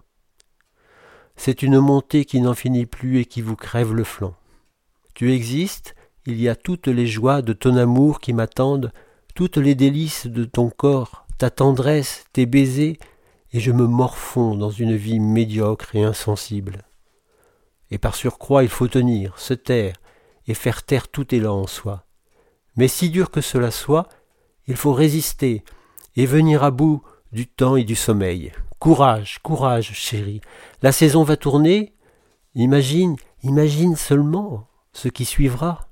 C'est 1.37 1.63
une 1.63 1.79
montée 1.79 2.27
qui 2.27 2.43
n'en 2.43 2.53
finit 2.53 2.85
plus 2.85 3.21
et 3.21 3.25
qui 3.25 3.41
vous 3.41 3.57
crève 3.57 3.95
le 3.95 4.05
flanc. 4.05 4.35
Tu 5.15 5.33
existes, 5.33 5.95
il 6.27 6.39
y 6.39 6.51
a 6.51 6.55
toutes 6.55 6.87
les 6.87 7.07
joies 7.07 7.41
de 7.41 7.55
ton 7.55 7.77
amour 7.77 8.21
qui 8.21 8.35
m'attendent, 8.35 8.93
toutes 9.35 9.57
les 9.57 9.75
délices 9.75 10.27
de 10.27 10.45
ton 10.45 10.69
corps, 10.69 11.27
ta 11.39 11.49
tendresse, 11.49 12.27
tes 12.35 12.45
baisers, 12.45 12.99
et 13.53 13.61
je 13.61 13.73
me 13.73 13.87
morfonds 13.87 14.55
dans 14.55 14.71
une 14.71 14.95
vie 14.95 15.19
médiocre 15.19 15.97
et 15.97 16.05
insensible. 16.05 16.85
Et 17.91 17.97
par 17.97 18.15
surcroît 18.15 18.65
il 18.65 18.69
faut 18.69 18.87
tenir, 18.87 19.39
se 19.39 19.55
taire, 19.55 19.97
et 20.47 20.53
faire 20.53 20.83
taire 20.83 21.09
tout 21.09 21.35
élan 21.35 21.63
en 21.63 21.67
soi. 21.67 22.05
Mais 22.77 22.87
si 22.87 23.09
dur 23.09 23.31
que 23.31 23.41
cela 23.41 23.71
soit, 23.71 24.09
il 24.67 24.77
faut 24.77 24.93
résister, 24.93 25.65
et 26.21 26.27
venir 26.27 26.65
à 26.65 26.71
bout 26.71 27.03
du 27.33 27.47
temps 27.47 27.77
et 27.77 27.85
du 27.85 27.97
sommeil. 27.97 28.53
Courage, 28.79 29.39
courage, 29.43 29.93
chérie. 29.95 30.43
La 30.83 30.93
saison 30.93 31.23
va 31.23 31.39
tourner. 31.39 31.95
Imagine, 32.55 33.17
imagine 33.43 33.97
seulement 33.97 34.69
ce 34.93 35.09
qui 35.09 35.25
suivra. 35.25 35.89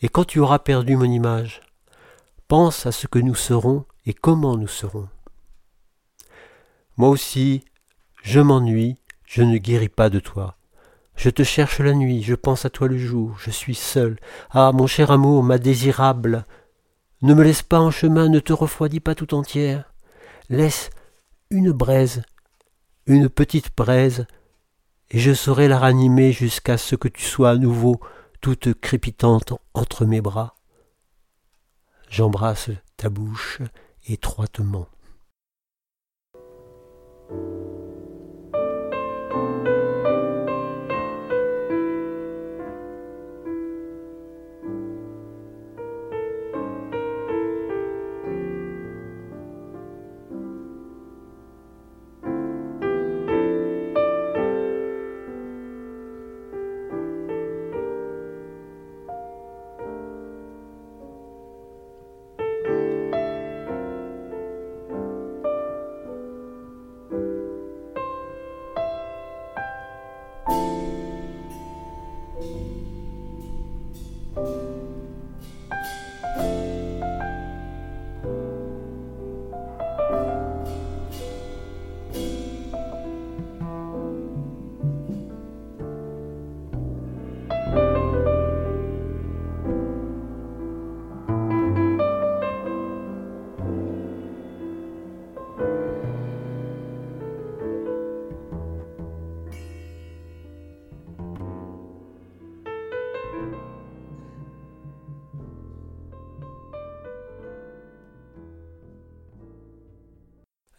Et 0.00 0.08
quand 0.08 0.24
tu 0.24 0.38
auras 0.38 0.60
perdu 0.60 0.94
mon 0.94 1.10
image, 1.10 1.60
pense 2.46 2.86
à 2.86 2.92
ce 2.92 3.08
que 3.08 3.18
nous 3.18 3.34
serons 3.34 3.84
et 4.06 4.14
comment 4.14 4.56
nous 4.56 4.68
serons. 4.68 5.08
Moi 6.96 7.08
aussi, 7.08 7.64
je 8.22 8.38
m'ennuie, 8.38 8.98
je 9.24 9.42
ne 9.42 9.58
guéris 9.58 9.88
pas 9.88 10.08
de 10.08 10.20
toi. 10.20 10.56
Je 11.16 11.30
te 11.30 11.42
cherche 11.42 11.80
la 11.80 11.94
nuit, 11.94 12.22
je 12.22 12.36
pense 12.36 12.64
à 12.64 12.70
toi 12.70 12.86
le 12.86 12.96
jour, 12.96 13.36
je 13.40 13.50
suis 13.50 13.74
seul. 13.74 14.20
Ah, 14.52 14.70
mon 14.72 14.86
cher 14.86 15.10
amour, 15.10 15.42
ma 15.42 15.58
désirable, 15.58 16.44
ne 17.22 17.34
me 17.34 17.42
laisse 17.42 17.62
pas 17.62 17.80
en 17.80 17.90
chemin, 17.90 18.28
ne 18.28 18.40
te 18.40 18.52
refroidis 18.52 19.00
pas 19.00 19.14
tout 19.14 19.34
entière. 19.34 19.92
Laisse 20.48 20.90
une 21.50 21.72
braise, 21.72 22.22
une 23.06 23.28
petite 23.28 23.74
braise, 23.76 24.26
et 25.10 25.18
je 25.18 25.32
saurai 25.32 25.68
la 25.68 25.78
ranimer 25.78 26.32
jusqu'à 26.32 26.78
ce 26.78 26.96
que 26.96 27.08
tu 27.08 27.22
sois 27.22 27.50
à 27.50 27.56
nouveau 27.56 28.00
toute 28.40 28.74
crépitante 28.74 29.52
entre 29.74 30.04
mes 30.04 30.20
bras. 30.20 30.56
J'embrasse 32.08 32.70
ta 32.96 33.08
bouche 33.08 33.60
étroitement. 34.06 34.88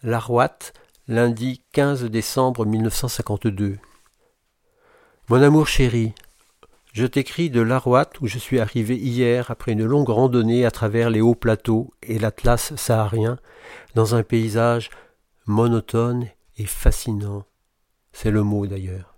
Larouette, 0.06 0.74
lundi 1.08 1.62
15 1.72 2.04
décembre 2.04 2.66
1952. 2.66 3.78
Mon 5.30 5.42
amour 5.42 5.70
chéri, 5.70 6.12
je 6.92 7.06
t'écris 7.06 7.50
de 7.50 7.62
Larouette 7.62 8.20
où 8.20 8.28
je 8.28 8.38
suis 8.38 8.60
arrivé 8.60 8.98
hier 8.98 9.50
après 9.50 9.72
une 9.72 9.86
longue 9.86 10.10
randonnée 10.10 10.66
à 10.66 10.72
travers 10.72 11.10
les 11.10 11.22
hauts 11.22 11.36
plateaux 11.36 11.94
et 12.04 12.20
l'Atlas 12.20 12.76
saharien 12.76 13.40
dans 13.96 14.14
un 14.14 14.24
paysage 14.24 14.90
monotone 15.46 16.28
et 16.58 16.66
fascinant. 16.66 17.46
C'est 18.12 18.32
le 18.32 18.44
mot 18.44 18.68
d'ailleurs. 18.68 19.16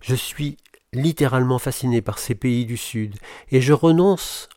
Je 0.00 0.14
suis 0.14 0.58
littéralement 0.92 1.58
fasciné 1.58 2.02
par 2.02 2.20
ces 2.20 2.36
pays 2.36 2.66
du 2.66 2.76
Sud 2.76 3.16
et 3.50 3.60
je 3.60 3.72
renonce 3.72 4.48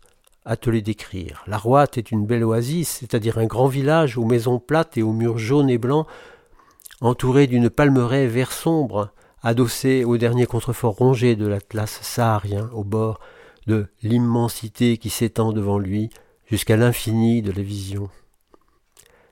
à 0.48 0.56
te 0.56 0.70
les 0.70 0.82
décrire. 0.82 1.44
La 1.46 1.58
Roite 1.58 1.98
est 1.98 2.10
une 2.10 2.26
belle 2.26 2.46
oasis, 2.46 2.88
c'est-à-dire 2.88 3.38
un 3.38 3.46
grand 3.46 3.68
village 3.68 4.18
aux 4.18 4.24
maisons 4.24 4.60
plates 4.60 4.98
et 4.98 5.04
aux 5.04 5.12
murs 5.12 5.38
jaunes 5.38 5.70
et 5.70 5.78
blancs, 5.78 6.08
entouré 7.02 7.48
d'une 7.48 7.70
palmeraie 7.70 8.28
vert 8.28 8.54
sombre, 8.54 9.10
adossé 9.44 10.06
au 10.06 10.18
dernier 10.18 10.46
contrefort 10.46 10.96
rongé 10.96 11.36
de 11.36 11.46
l'Atlas 11.46 12.00
saharien, 12.02 12.70
au 12.74 12.86
bord 12.86 13.20
de 13.68 13.88
l'immensité 14.02 14.98
qui 14.98 15.10
s'étend 15.10 15.52
devant 15.52 15.80
lui 15.80 16.10
jusqu'à 16.46 16.78
l'infini 16.78 17.42
de 17.42 17.52
la 17.52 17.62
vision. 17.62 18.10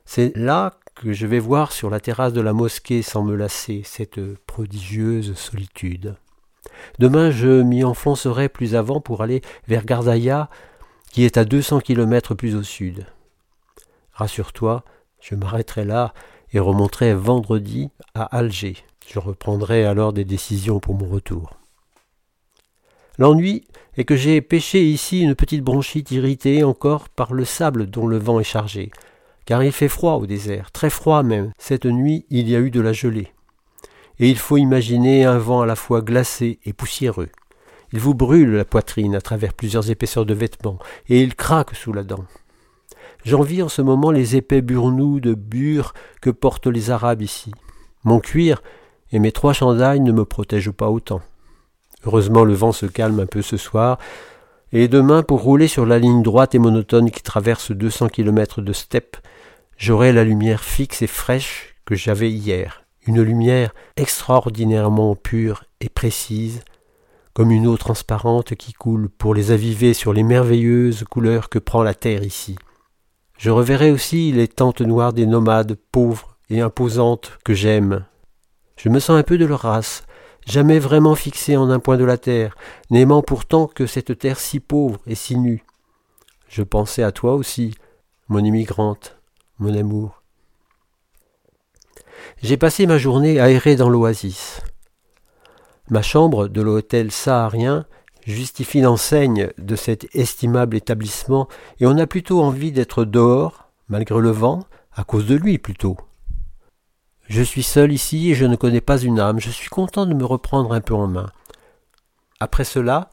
C'est 0.03 0.35
là 0.35 0.73
que 0.95 1.13
je 1.13 1.25
vais 1.27 1.39
voir 1.39 1.71
sur 1.71 1.89
la 1.89 2.01
terrasse 2.01 2.33
de 2.33 2.41
la 2.41 2.51
mosquée 2.51 3.01
sans 3.01 3.23
me 3.23 3.35
lasser 3.35 3.83
cette 3.85 4.19
prodigieuse 4.45 5.33
solitude. 5.35 6.15
Demain 6.99 7.31
je 7.31 7.61
m'y 7.61 7.85
enfoncerai 7.85 8.49
plus 8.49 8.75
avant 8.75 8.99
pour 8.99 9.23
aller 9.23 9.41
vers 9.69 9.85
Gardaïa, 9.85 10.49
qui 11.11 11.23
est 11.23 11.37
à 11.37 11.45
deux 11.45 11.61
cents 11.61 11.79
kilomètres 11.79 12.35
plus 12.35 12.55
au 12.55 12.63
sud. 12.63 13.05
Rassure-toi, 14.13 14.83
je 15.21 15.35
m'arrêterai 15.35 15.85
là 15.85 16.13
et 16.53 16.59
remonterai 16.59 17.13
vendredi 17.13 17.89
à 18.13 18.23
Alger. 18.23 18.77
Je 19.07 19.19
reprendrai 19.19 19.85
alors 19.85 20.13
des 20.13 20.25
décisions 20.25 20.79
pour 20.79 20.95
mon 20.95 21.07
retour. 21.07 21.59
L'ennui 23.17 23.65
est 23.97 24.03
que 24.03 24.15
j'ai 24.15 24.41
pêché 24.41 24.83
ici 24.83 25.21
une 25.21 25.35
petite 25.35 25.63
bronchite 25.63 26.11
irritée 26.11 26.63
encore 26.63 27.07
par 27.09 27.33
le 27.33 27.45
sable 27.45 27.87
dont 27.87 28.07
le 28.07 28.17
vent 28.17 28.39
est 28.39 28.43
chargé, 28.43 28.91
car 29.45 29.63
il 29.63 29.71
fait 29.71 29.87
froid 29.87 30.15
au 30.15 30.25
désert, 30.25 30.71
très 30.71 30.89
froid 30.89 31.23
même. 31.23 31.51
Cette 31.57 31.85
nuit 31.85 32.25
il 32.29 32.49
y 32.49 32.55
a 32.55 32.59
eu 32.59 32.71
de 32.71 32.81
la 32.81 32.93
gelée. 32.93 33.31
Et 34.19 34.29
il 34.29 34.37
faut 34.37 34.57
imaginer 34.57 35.25
un 35.25 35.37
vent 35.37 35.61
à 35.61 35.65
la 35.65 35.75
fois 35.75 36.01
glacé 36.01 36.59
et 36.65 36.73
poussiéreux. 36.73 37.29
Il 37.95 38.01
vous 38.01 38.13
brûle 38.13 38.51
la 38.51 38.65
poitrine 38.65 39.15
à 39.15 39.21
travers 39.21 39.53
plusieurs 39.53 39.89
épaisseurs 39.89 40.25
de 40.25 40.33
vêtements, 40.33 40.79
et 41.07 41.21
il 41.21 41.33
craque 41.33 41.73
sous 41.73 41.93
la 41.93 42.03
dent. 42.03 42.25
J'envie 43.23 43.63
en 43.63 43.69
ce 43.69 43.81
moment 43.81 44.11
les 44.11 44.35
épais 44.35 44.61
burnous 44.61 45.21
de 45.21 45.33
bure 45.33 45.93
que 46.19 46.29
portent 46.29 46.67
les 46.67 46.91
Arabes 46.91 47.21
ici. 47.21 47.53
Mon 48.03 48.19
cuir 48.19 48.61
et 49.13 49.19
mes 49.19 49.31
trois 49.31 49.53
chandails 49.53 50.01
ne 50.01 50.11
me 50.11 50.25
protègent 50.25 50.73
pas 50.73 50.89
autant. 50.89 51.21
Heureusement 52.05 52.43
le 52.43 52.53
vent 52.53 52.73
se 52.73 52.85
calme 52.85 53.21
un 53.21 53.27
peu 53.27 53.41
ce 53.41 53.55
soir, 53.55 53.97
et 54.73 54.89
demain, 54.89 55.23
pour 55.23 55.41
rouler 55.41 55.69
sur 55.69 55.85
la 55.85 55.97
ligne 55.97 56.21
droite 56.21 56.53
et 56.53 56.59
monotone 56.59 57.11
qui 57.11 57.23
traverse 57.23 57.71
deux 57.71 57.91
cents 57.91 58.09
kilomètres 58.09 58.59
de 58.59 58.73
steppe, 58.73 59.15
j'aurai 59.77 60.11
la 60.11 60.25
lumière 60.25 60.65
fixe 60.65 61.01
et 61.01 61.07
fraîche 61.07 61.75
que 61.85 61.95
j'avais 61.95 62.29
hier, 62.29 62.83
une 63.07 63.21
lumière 63.21 63.73
extraordinairement 63.95 65.15
pure 65.15 65.63
et 65.79 65.87
précise, 65.87 66.61
comme 67.35 67.51
une 67.51 67.67
eau 67.67 67.75
transparente 67.75 68.55
qui 68.55 68.71
coule 68.71 69.09
pour 69.09 69.35
les 69.35 69.51
aviver 69.51 69.93
sur 69.93 70.13
les 70.13 70.23
merveilleuses 70.23 71.03
couleurs 71.03 71.49
que 71.49 71.59
prend 71.59 71.83
la 71.83 71.93
terre 71.93 72.23
ici. 72.23 72.55
Je 73.37 73.49
reverrai 73.49 73.91
aussi 73.91 74.31
les 74.31 74.47
tentes 74.47 74.79
noires 74.79 75.11
des 75.11 75.25
nomades 75.25 75.77
pauvres 75.91 76.37
et 76.49 76.61
imposantes 76.61 77.37
que 77.43 77.53
j'aime. 77.53 78.05
Je 78.77 78.87
me 78.87 79.01
sens 79.01 79.19
un 79.19 79.23
peu 79.23 79.37
de 79.37 79.45
leur 79.45 79.59
race, 79.59 80.05
jamais 80.47 80.79
vraiment 80.79 81.13
fixé 81.13 81.57
en 81.57 81.69
un 81.69 81.79
point 81.79 81.97
de 81.97 82.05
la 82.05 82.17
terre, 82.17 82.55
n'aimant 82.89 83.21
pourtant 83.21 83.67
que 83.67 83.85
cette 83.85 84.17
terre 84.17 84.39
si 84.39 84.61
pauvre 84.61 85.01
et 85.05 85.15
si 85.15 85.37
nue. 85.37 85.65
Je 86.47 86.63
pensais 86.63 87.03
à 87.03 87.11
toi 87.11 87.33
aussi, 87.33 87.75
mon 88.29 88.39
immigrante, 88.39 89.17
mon 89.59 89.75
amour. 89.75 90.23
J'ai 92.41 92.55
passé 92.55 92.85
ma 92.85 92.97
journée 92.97 93.41
à 93.41 93.49
errer 93.49 93.75
dans 93.75 93.89
l'oasis. 93.89 94.61
Ma 95.89 96.01
chambre 96.01 96.47
de 96.47 96.61
l'hôtel 96.61 97.11
saharien 97.11 97.85
justifie 98.25 98.81
l'enseigne 98.81 99.49
de 99.57 99.75
cet 99.75 100.13
estimable 100.15 100.75
établissement, 100.75 101.47
et 101.79 101.85
on 101.85 101.97
a 101.97 102.07
plutôt 102.07 102.41
envie 102.41 102.71
d'être 102.71 103.05
dehors, 103.05 103.69
malgré 103.87 104.19
le 104.19 104.31
vent, 104.31 104.63
à 104.95 105.03
cause 105.03 105.27
de 105.27 105.35
lui 105.35 105.59
plutôt. 105.59 105.97
Je 107.27 107.41
suis 107.41 107.63
seul 107.63 107.91
ici 107.91 108.31
et 108.31 108.35
je 108.35 108.45
ne 108.45 108.55
connais 108.55 108.81
pas 108.81 108.99
une 108.99 109.19
âme, 109.19 109.39
je 109.39 109.49
suis 109.49 109.69
content 109.69 110.05
de 110.05 110.13
me 110.13 110.25
reprendre 110.25 110.73
un 110.73 110.81
peu 110.81 110.95
en 110.95 111.07
main. 111.07 111.29
Après 112.39 112.63
cela, 112.63 113.09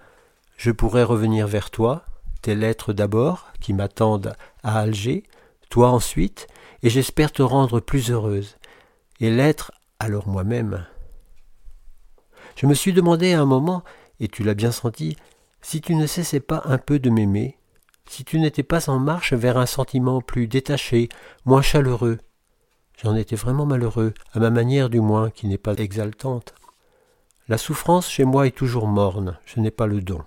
je 0.57 0.71
pourrai 0.71 1.03
revenir 1.03 1.47
vers 1.47 1.71
toi, 1.71 2.05
tes 2.41 2.55
lettres 2.55 2.93
d'abord, 2.93 3.49
qui 3.61 3.73
m'attendent 3.73 4.35
à 4.63 4.79
Alger, 4.79 5.25
toi 5.69 5.91
ensuite, 5.91 6.47
et 6.83 6.91
j'espère 6.91 7.33
te 7.33 7.43
rendre 7.43 7.81
plus 7.81 8.11
heureuse, 8.11 8.57
et 9.21 9.31
l'être 9.31 9.73
alors 9.99 10.29
moi-même. 10.29 10.87
Je 12.57 12.67
me 12.67 12.75
suis 12.75 12.93
demandé 12.93 13.33
à 13.33 13.41
un 13.41 13.47
moment, 13.47 13.83
et 14.21 14.29
tu 14.29 14.43
l'as 14.43 14.55
bien 14.55 14.73
senti, 14.73 15.17
si 15.61 15.81
tu 15.81 15.95
ne 15.95 16.07
cessais 16.07 16.41
pas 16.41 16.63
un 16.65 16.79
peu 16.79 16.99
de 16.99 17.11
m'aimer, 17.11 17.57
si 18.07 18.25
tu 18.25 18.39
n'étais 18.39 18.63
pas 18.63 18.91
en 18.91 18.99
marche 18.99 19.33
vers 19.33 19.59
un 19.59 19.67
sentiment 19.67 20.21
plus 20.21 20.47
détaché, 20.47 21.09
moins 21.45 21.63
chaleureux. 21.63 22.19
J'en 23.03 23.17
étais 23.17 23.37
vraiment 23.37 23.67
malheureux, 23.67 24.15
à 24.33 24.39
ma 24.39 24.51
manière 24.51 24.91
du 24.91 25.01
moins, 25.01 25.31
qui 25.31 25.47
n'est 25.47 25.59
pas 25.59 25.75
exaltante. 25.75 26.55
La 27.49 27.59
souffrance 27.59 28.09
chez 28.09 28.25
moi 28.25 28.47
est 28.47 28.57
toujours 28.57 28.87
morne, 28.87 29.39
je 29.45 29.61
n'ai 29.61 29.71
pas 29.71 29.87
le 29.87 30.01
don. 30.01 30.23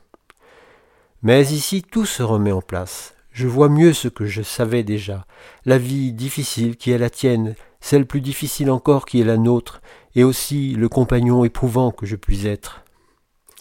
Mais 1.22 1.44
ici 1.44 1.82
tout 1.82 2.06
se 2.06 2.24
remet 2.24 2.52
en 2.52 2.62
place. 2.62 3.14
Je 3.32 3.48
vois 3.48 3.68
mieux 3.68 3.94
ce 3.94 4.08
que 4.08 4.26
je 4.26 4.42
savais 4.42 4.84
déjà, 4.84 5.26
la 5.66 5.78
vie 5.78 6.14
difficile 6.14 6.78
qui 6.78 6.92
est 6.92 6.98
la 6.98 7.10
tienne, 7.10 7.56
celle 7.82 8.06
plus 8.06 8.22
difficile 8.22 8.72
encore 8.72 9.06
qui 9.06 9.20
est 9.20 9.26
la 9.26 9.38
nôtre, 9.38 9.82
et 10.15 10.23
aussi 10.23 10.73
le 10.75 10.89
compagnon 10.89 11.43
éprouvant 11.43 11.91
que 11.91 12.06
je 12.06 12.15
puis 12.15 12.47
être. 12.47 12.84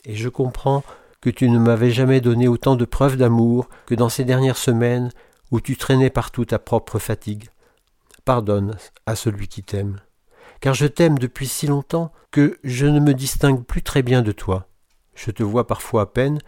Et 0.05 0.15
je 0.15 0.29
comprends 0.29 0.83
que 1.21 1.31
tu 1.31 1.49
ne 1.49 1.59
m'avais 1.59 1.91
jamais 1.91 2.21
donné 2.21 2.49
autant 2.49 2.77
de 2.77 2.85
preuves 2.85 3.17
d'amour 3.17 3.69
que 3.87 3.95
dans 3.95 4.09
ces 4.09 4.25
dernières 4.25 4.57
semaines 4.57 5.11
où 5.51 5.61
tu 5.61 5.77
traînais 5.77 6.11
partout 6.11 6.45
ta 6.45 6.59
propre 6.59 6.99
fatigue. 6.99 7.49
Pardonne 8.25 8.77
à 9.07 9.17
celui 9.17 9.49
qui 9.49 9.63
t'aime, 9.63 10.01
car 10.61 10.75
je 10.75 10.87
t'aime 10.87 11.19
depuis 11.19 11.47
si 11.47 11.67
longtemps 11.67 12.13
que 12.31 12.59
je 12.65 12.87
ne 12.87 13.01
me 13.01 13.15
distingue 13.15 13.63
plus 13.63 13.83
très 13.83 14.03
bien 14.03 14.23
de 14.23 14.33
toi. 14.33 14.67
Je 15.15 15.31
te 15.31 15.43
vois 15.43 15.67
parfois 15.67 16.03
à 16.03 16.07
peine, 16.07 16.41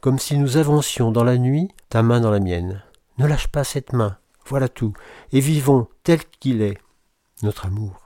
comme 0.00 0.18
si 0.18 0.36
nous 0.36 0.56
avancions 0.56 1.12
dans 1.12 1.24
la 1.24 1.38
nuit, 1.38 1.68
ta 1.88 2.02
main 2.02 2.20
dans 2.20 2.30
la 2.30 2.40
mienne. 2.40 2.82
Ne 3.18 3.26
lâche 3.26 3.48
pas 3.48 3.64
cette 3.64 3.92
main, 3.92 4.16
voilà 4.46 4.68
tout, 4.68 4.94
et 5.32 5.40
vivons 5.40 5.88
tel 6.04 6.24
qu'il 6.40 6.62
est, 6.62 6.78
notre 7.42 7.66
amour. 7.66 7.99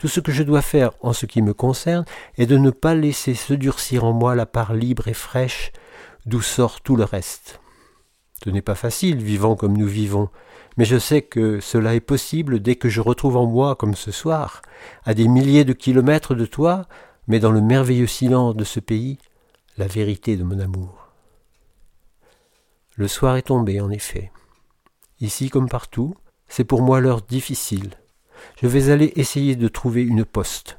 Tout 0.00 0.08
ce 0.08 0.20
que 0.20 0.32
je 0.32 0.42
dois 0.42 0.62
faire 0.62 0.92
en 1.02 1.12
ce 1.12 1.26
qui 1.26 1.42
me 1.42 1.52
concerne 1.52 2.06
est 2.38 2.46
de 2.46 2.56
ne 2.56 2.70
pas 2.70 2.94
laisser 2.94 3.34
se 3.34 3.52
durcir 3.52 4.02
en 4.02 4.14
moi 4.14 4.34
la 4.34 4.46
part 4.46 4.72
libre 4.72 5.08
et 5.08 5.12
fraîche 5.12 5.72
d'où 6.24 6.40
sort 6.40 6.80
tout 6.80 6.96
le 6.96 7.04
reste. 7.04 7.60
Ce 8.42 8.48
n'est 8.48 8.62
pas 8.62 8.74
facile, 8.74 9.22
vivant 9.22 9.56
comme 9.56 9.76
nous 9.76 9.86
vivons, 9.86 10.30
mais 10.78 10.86
je 10.86 10.98
sais 10.98 11.20
que 11.20 11.60
cela 11.60 11.94
est 11.94 12.00
possible 12.00 12.60
dès 12.60 12.76
que 12.76 12.88
je 12.88 13.02
retrouve 13.02 13.36
en 13.36 13.44
moi, 13.44 13.76
comme 13.76 13.94
ce 13.94 14.10
soir, 14.10 14.62
à 15.04 15.12
des 15.12 15.28
milliers 15.28 15.66
de 15.66 15.74
kilomètres 15.74 16.34
de 16.34 16.46
toi, 16.46 16.86
mais 17.26 17.38
dans 17.38 17.52
le 17.52 17.60
merveilleux 17.60 18.06
silence 18.06 18.56
de 18.56 18.64
ce 18.64 18.80
pays, 18.80 19.18
la 19.76 19.86
vérité 19.86 20.38
de 20.38 20.44
mon 20.44 20.60
amour. 20.60 21.10
Le 22.96 23.06
soir 23.06 23.36
est 23.36 23.48
tombé, 23.48 23.82
en 23.82 23.90
effet. 23.90 24.32
Ici 25.20 25.50
comme 25.50 25.68
partout, 25.68 26.14
c'est 26.48 26.64
pour 26.64 26.80
moi 26.80 27.00
l'heure 27.00 27.20
difficile, 27.20 27.99
je 28.60 28.66
vais 28.66 28.90
aller 28.90 29.12
essayer 29.16 29.56
de 29.56 29.68
trouver 29.68 30.02
une 30.02 30.24
poste. 30.24 30.78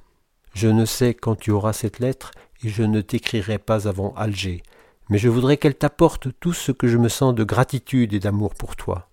Je 0.53 0.67
ne 0.67 0.85
sais 0.85 1.13
quand 1.13 1.35
tu 1.35 1.51
auras 1.51 1.73
cette 1.73 1.99
lettre, 1.99 2.31
et 2.63 2.69
je 2.69 2.83
ne 2.83 3.01
t'écrirai 3.01 3.57
pas 3.57 3.87
avant 3.87 4.13
Alger, 4.15 4.63
mais 5.09 5.17
je 5.17 5.29
voudrais 5.29 5.57
qu'elle 5.57 5.75
t'apporte 5.75 6.29
tout 6.39 6.53
ce 6.53 6.71
que 6.71 6.87
je 6.87 6.97
me 6.97 7.09
sens 7.09 7.33
de 7.33 7.43
gratitude 7.43 8.13
et 8.13 8.19
d'amour 8.19 8.53
pour 8.55 8.75
toi. 8.75 9.09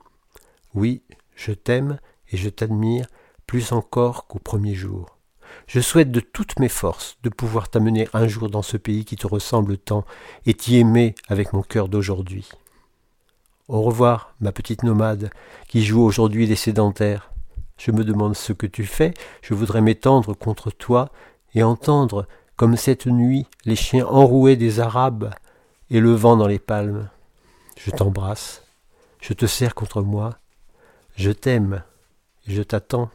Oui, 0.74 1.02
je 1.34 1.52
t'aime 1.52 1.98
et 2.30 2.36
je 2.36 2.48
t'admire 2.48 3.06
plus 3.46 3.72
encore 3.72 4.26
qu'au 4.26 4.38
premier 4.38 4.74
jour. 4.74 5.18
Je 5.66 5.80
souhaite 5.80 6.10
de 6.10 6.20
toutes 6.20 6.58
mes 6.58 6.68
forces 6.68 7.16
de 7.22 7.30
pouvoir 7.30 7.70
t'amener 7.70 8.08
un 8.12 8.28
jour 8.28 8.50
dans 8.50 8.62
ce 8.62 8.76
pays 8.76 9.04
qui 9.04 9.16
te 9.16 9.26
ressemble 9.26 9.78
tant 9.78 10.04
et 10.46 10.54
t'y 10.54 10.76
aimer 10.76 11.14
avec 11.28 11.52
mon 11.52 11.62
cœur 11.62 11.88
d'aujourd'hui. 11.88 12.48
Au 13.68 13.82
revoir, 13.82 14.34
ma 14.40 14.52
petite 14.52 14.82
nomade, 14.82 15.30
qui 15.66 15.84
joue 15.84 16.02
aujourd'hui 16.02 16.46
les 16.46 16.56
sédentaires. 16.56 17.32
Je 17.78 17.90
me 17.90 18.04
demande 18.04 18.36
ce 18.36 18.52
que 18.52 18.66
tu 18.66 18.84
fais, 18.84 19.14
je 19.40 19.54
voudrais 19.54 19.80
m'étendre 19.80 20.34
contre 20.36 20.70
toi 20.70 21.10
et 21.54 21.62
entendre, 21.62 22.26
comme 22.56 22.76
cette 22.76 23.06
nuit, 23.06 23.46
les 23.64 23.76
chiens 23.76 24.06
enroués 24.06 24.56
des 24.56 24.80
Arabes 24.80 25.32
et 25.90 26.00
le 26.00 26.12
vent 26.12 26.36
dans 26.36 26.48
les 26.48 26.58
palmes. 26.58 27.08
Je 27.78 27.90
t'embrasse, 27.90 28.62
je 29.20 29.32
te 29.32 29.46
serre 29.46 29.74
contre 29.74 30.02
moi, 30.02 30.38
je 31.16 31.30
t'aime 31.30 31.82
je 32.48 32.62
t'attends. 32.62 33.10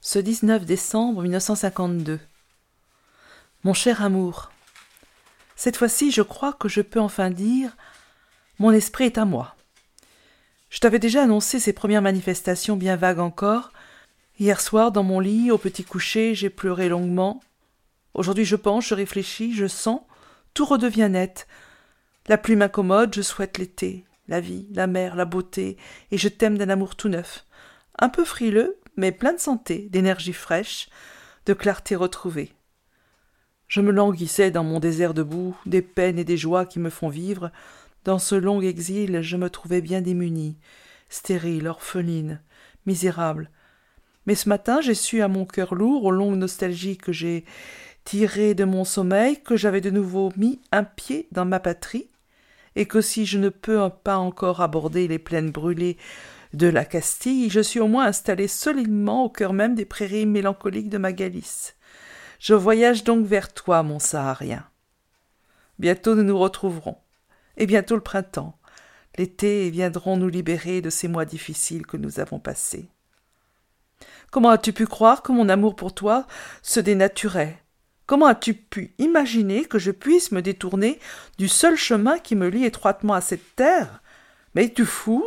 Ce 0.00 0.18
19 0.18 0.64
décembre 0.64 1.22
1952. 1.22 2.20
Mon 3.64 3.74
cher 3.74 4.02
amour, 4.02 4.50
cette 5.56 5.76
fois-ci 5.76 6.10
je 6.10 6.22
crois 6.22 6.52
que 6.52 6.68
je 6.68 6.80
peux 6.80 7.00
enfin 7.00 7.30
dire 7.30 7.76
Mon 8.58 8.72
esprit 8.72 9.04
est 9.04 9.18
à 9.18 9.24
moi. 9.24 9.55
Je 10.76 10.80
t'avais 10.80 10.98
déjà 10.98 11.22
annoncé 11.22 11.58
ces 11.58 11.72
premières 11.72 12.02
manifestations 12.02 12.76
bien 12.76 12.96
vagues 12.96 13.18
encore. 13.18 13.72
Hier 14.38 14.60
soir, 14.60 14.92
dans 14.92 15.04
mon 15.04 15.20
lit, 15.20 15.50
au 15.50 15.56
petit 15.56 15.84
coucher, 15.84 16.34
j'ai 16.34 16.50
pleuré 16.50 16.90
longuement. 16.90 17.40
Aujourd'hui, 18.12 18.44
je 18.44 18.56
pense, 18.56 18.86
je 18.86 18.94
réfléchis, 18.94 19.54
je 19.54 19.68
sens, 19.68 20.02
tout 20.52 20.66
redevient 20.66 21.08
net. 21.10 21.46
La 22.28 22.36
pluie 22.36 22.56
m'incommode, 22.56 23.14
je 23.14 23.22
souhaite 23.22 23.56
l'été, 23.56 24.04
la 24.28 24.40
vie, 24.40 24.68
la 24.74 24.86
mer, 24.86 25.16
la 25.16 25.24
beauté, 25.24 25.78
et 26.10 26.18
je 26.18 26.28
t'aime 26.28 26.58
d'un 26.58 26.68
amour 26.68 26.94
tout 26.94 27.08
neuf. 27.08 27.46
Un 27.98 28.10
peu 28.10 28.26
frileux, 28.26 28.78
mais 28.96 29.12
plein 29.12 29.32
de 29.32 29.40
santé, 29.40 29.88
d'énergie 29.88 30.34
fraîche, 30.34 30.90
de 31.46 31.54
clarté 31.54 31.96
retrouvée. 31.96 32.52
Je 33.66 33.80
me 33.80 33.92
languissais 33.92 34.50
dans 34.50 34.62
mon 34.62 34.78
désert 34.78 35.14
debout, 35.14 35.56
des 35.64 35.80
peines 35.80 36.18
et 36.18 36.24
des 36.24 36.36
joies 36.36 36.66
qui 36.66 36.80
me 36.80 36.90
font 36.90 37.08
vivre. 37.08 37.50
Dans 38.06 38.20
ce 38.20 38.36
long 38.36 38.60
exil, 38.60 39.20
je 39.20 39.36
me 39.36 39.50
trouvais 39.50 39.80
bien 39.80 40.00
démunie, 40.00 40.56
stérile, 41.08 41.66
orpheline, 41.66 42.40
misérable. 42.86 43.50
Mais 44.26 44.36
ce 44.36 44.48
matin, 44.48 44.80
j'ai 44.80 44.94
su 44.94 45.22
à 45.22 45.28
mon 45.28 45.44
cœur 45.44 45.74
lourd, 45.74 46.04
aux 46.04 46.12
longues 46.12 46.38
nostalgies 46.38 46.98
que 46.98 47.10
j'ai 47.10 47.44
tirées 48.04 48.54
de 48.54 48.62
mon 48.62 48.84
sommeil, 48.84 49.42
que 49.42 49.56
j'avais 49.56 49.80
de 49.80 49.90
nouveau 49.90 50.30
mis 50.36 50.60
un 50.70 50.84
pied 50.84 51.26
dans 51.32 51.44
ma 51.44 51.58
patrie, 51.58 52.08
et 52.76 52.86
que 52.86 53.00
si 53.00 53.26
je 53.26 53.38
ne 53.38 53.48
peux 53.48 53.90
pas 54.04 54.18
encore 54.18 54.60
aborder 54.60 55.08
les 55.08 55.18
plaines 55.18 55.50
brûlées 55.50 55.96
de 56.54 56.68
la 56.68 56.84
Castille, 56.84 57.50
je 57.50 57.58
suis 57.58 57.80
au 57.80 57.88
moins 57.88 58.06
installé 58.06 58.46
solidement 58.46 59.24
au 59.24 59.30
cœur 59.30 59.52
même 59.52 59.74
des 59.74 59.84
prairies 59.84 60.26
mélancoliques 60.26 60.90
de 60.90 60.98
ma 60.98 61.12
Galice. 61.12 61.74
Je 62.38 62.54
voyage 62.54 63.02
donc 63.02 63.26
vers 63.26 63.52
toi, 63.52 63.82
mon 63.82 63.98
Saharien. 63.98 64.64
Bientôt 65.80 66.14
nous 66.14 66.22
nous 66.22 66.38
retrouverons, 66.38 66.98
et 67.56 67.66
bientôt 67.66 67.94
le 67.94 68.02
printemps. 68.02 68.58
L'été 69.18 69.70
viendront 69.70 70.16
nous 70.16 70.28
libérer 70.28 70.80
de 70.80 70.90
ces 70.90 71.08
mois 71.08 71.24
difficiles 71.24 71.86
que 71.86 71.96
nous 71.96 72.20
avons 72.20 72.38
passés. 72.38 72.88
Comment 74.30 74.50
as-tu 74.50 74.72
pu 74.72 74.86
croire 74.86 75.22
que 75.22 75.32
mon 75.32 75.48
amour 75.48 75.76
pour 75.76 75.94
toi 75.94 76.26
se 76.62 76.80
dénaturait? 76.80 77.62
Comment 78.06 78.26
as-tu 78.26 78.54
pu 78.54 78.94
imaginer 78.98 79.64
que 79.64 79.78
je 79.78 79.90
puisse 79.90 80.30
me 80.32 80.42
détourner 80.42 81.00
du 81.38 81.48
seul 81.48 81.76
chemin 81.76 82.18
qui 82.18 82.36
me 82.36 82.48
lie 82.48 82.64
étroitement 82.64 83.14
à 83.14 83.20
cette 83.20 83.56
terre? 83.56 84.02
Mais 84.54 84.66
es-tu 84.66 84.84
fou 84.84 85.26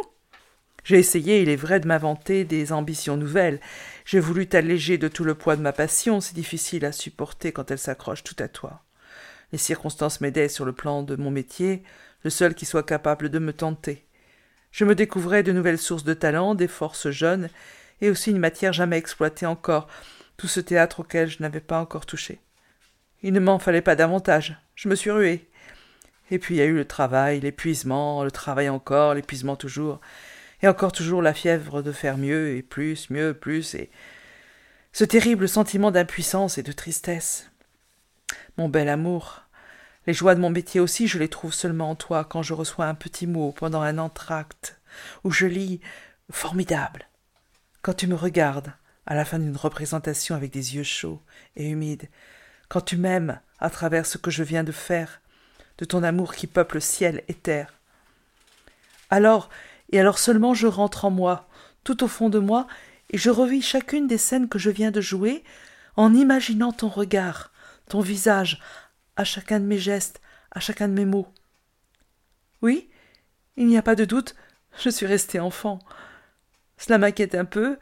J'ai 0.84 0.98
essayé, 0.98 1.42
il 1.42 1.50
est 1.50 1.56
vrai, 1.56 1.80
de 1.80 1.88
m'inventer 1.88 2.46
des 2.46 2.72
ambitions 2.72 3.18
nouvelles. 3.18 3.60
J'ai 4.06 4.20
voulu 4.20 4.48
t'alléger 4.48 4.98
de 4.98 5.08
tout 5.08 5.24
le 5.24 5.36
poids 5.36 5.56
de 5.56 5.62
ma 5.62 5.74
passion, 5.74 6.22
si 6.22 6.34
difficile 6.34 6.86
à 6.86 6.92
supporter 6.92 7.52
quand 7.52 7.70
elle 7.72 7.80
s'accroche 7.80 8.24
tout 8.24 8.36
à 8.40 8.48
toi. 8.48 8.84
Les 9.52 9.58
circonstances 9.58 10.22
m'aidaient 10.22 10.48
sur 10.48 10.64
le 10.64 10.74
plan 10.74 11.04
de 11.04 11.16
mon 11.16 11.32
métier, 11.32 11.84
le 12.24 12.30
seul 12.30 12.56
qui 12.56 12.66
soit 12.66 12.84
capable 12.84 13.30
de 13.30 13.40
me 13.40 13.54
tenter. 13.54 14.06
Je 14.72 14.86
me 14.86 14.96
découvrais 14.96 15.44
de 15.44 15.52
nouvelles 15.52 15.80
sources 15.80 16.04
de 16.04 16.14
talent, 16.14 16.56
des 16.56 16.68
forces 16.68 17.10
jeunes, 17.10 17.50
et 18.02 18.10
aussi 18.10 18.32
une 18.32 18.40
matière 18.40 18.74
jamais 18.74 18.98
exploitée 18.98 19.46
encore, 19.46 19.88
tout 20.38 20.48
ce 20.48 20.60
théâtre 20.60 21.02
auquel 21.02 21.28
je 21.28 21.42
n'avais 21.42 21.60
pas 21.60 21.80
encore 21.80 22.06
touché. 22.06 22.40
Il 23.22 23.34
ne 23.34 23.40
m'en 23.40 23.60
fallait 23.60 23.82
pas 23.82 23.96
davantage. 23.96 24.58
Je 24.76 24.88
me 24.88 24.96
suis 24.96 25.12
rué. 25.12 25.50
Et 26.32 26.40
puis 26.40 26.56
il 26.56 26.58
y 26.60 26.62
a 26.62 26.66
eu 26.66 26.76
le 26.76 26.86
travail, 26.86 27.40
l'épuisement, 27.40 28.24
le 28.24 28.32
travail 28.32 28.70
encore, 28.70 29.16
l'épuisement 29.16 29.56
toujours, 29.56 30.00
et 30.62 30.68
encore 30.68 30.92
toujours 30.92 31.22
la 31.22 31.34
fièvre 31.34 31.82
de 31.82 31.92
faire 31.92 32.18
mieux 32.18 32.56
et 32.56 32.62
plus, 32.62 33.10
mieux, 33.10 33.34
plus, 33.34 33.76
et 33.76 33.90
ce 34.94 35.04
terrible 35.04 35.50
sentiment 35.50 35.92
d'impuissance 35.92 36.58
et 36.58 36.64
de 36.64 36.72
tristesse. 36.72 37.50
Mon 38.58 38.70
bel 38.70 38.90
amour, 38.90 39.44
les 40.08 40.14
joies 40.14 40.36
de 40.36 40.40
mon 40.40 40.50
métier 40.50 40.80
aussi, 40.80 41.08
je 41.08 41.20
les 41.20 41.28
trouve 41.28 41.54
seulement 41.54 41.92
en 41.92 41.96
toi 41.96 42.24
quand 42.24 42.42
je 42.42 42.54
reçois 42.54 42.86
un 42.86 42.96
petit 42.96 43.28
mot 43.28 43.52
pendant 43.52 43.82
un 43.82 43.98
entracte, 43.98 44.80
où 45.24 45.32
je 45.32 45.46
lis 45.46 45.82
formidable. 46.32 47.08
Quand 47.82 47.94
tu 47.94 48.08
me 48.08 48.16
regardes, 48.16 48.74
à 49.06 49.16
la 49.16 49.26
fin 49.26 49.40
d'une 49.40 49.58
représentation 49.58 50.36
avec 50.36 50.52
des 50.52 50.76
yeux 50.76 50.84
chauds 50.84 51.22
et 51.56 51.68
humides, 51.70 52.10
quand 52.68 52.82
tu 52.82 52.98
m'aimes 52.98 53.40
à 53.60 53.70
travers 53.70 54.06
ce 54.06 54.18
que 54.18 54.32
je 54.32 54.44
viens 54.44 54.64
de 54.64 54.72
faire, 54.72 55.22
de 55.80 55.86
ton 55.86 56.04
amour 56.04 56.36
qui 56.36 56.48
peuple 56.48 56.82
ciel 56.82 57.24
et 57.28 57.34
terre. 57.34 57.74
Alors, 59.10 59.50
et 59.92 60.00
alors 60.00 60.20
seulement 60.20 60.54
je 60.54 60.68
rentre 60.68 61.06
en 61.06 61.12
moi, 61.12 61.48
tout 61.84 62.04
au 62.04 62.08
fond 62.08 62.30
de 62.30 62.40
moi, 62.40 62.68
et 63.10 63.18
je 63.18 63.30
revis 63.30 63.62
chacune 63.62 64.08
des 64.08 64.18
scènes 64.18 64.50
que 64.50 64.60
je 64.60 64.70
viens 64.70 64.92
de 64.92 65.02
jouer, 65.02 65.44
en 65.96 66.14
imaginant 66.14 66.72
ton 66.72 66.90
regard, 66.90 67.52
ton 67.88 68.02
visage, 68.02 68.62
à 69.20 69.24
chacun 69.24 69.60
de 69.60 69.66
mes 69.66 69.78
gestes, 69.78 70.22
à 70.52 70.60
chacun 70.60 70.88
de 70.88 70.94
mes 70.94 71.06
mots. 71.06 71.28
Oui, 72.62 72.90
il 73.58 73.68
n'y 73.68 73.78
a 73.78 73.84
pas 73.84 73.96
de 73.96 74.06
doute, 74.06 74.36
je 74.80 74.90
suis 74.90 75.06
resté 75.06 75.40
enfant. 75.40 75.80
Cela 76.78 76.98
m'inquiète 76.98 77.36
un 77.36 77.46
peu, 77.46 77.78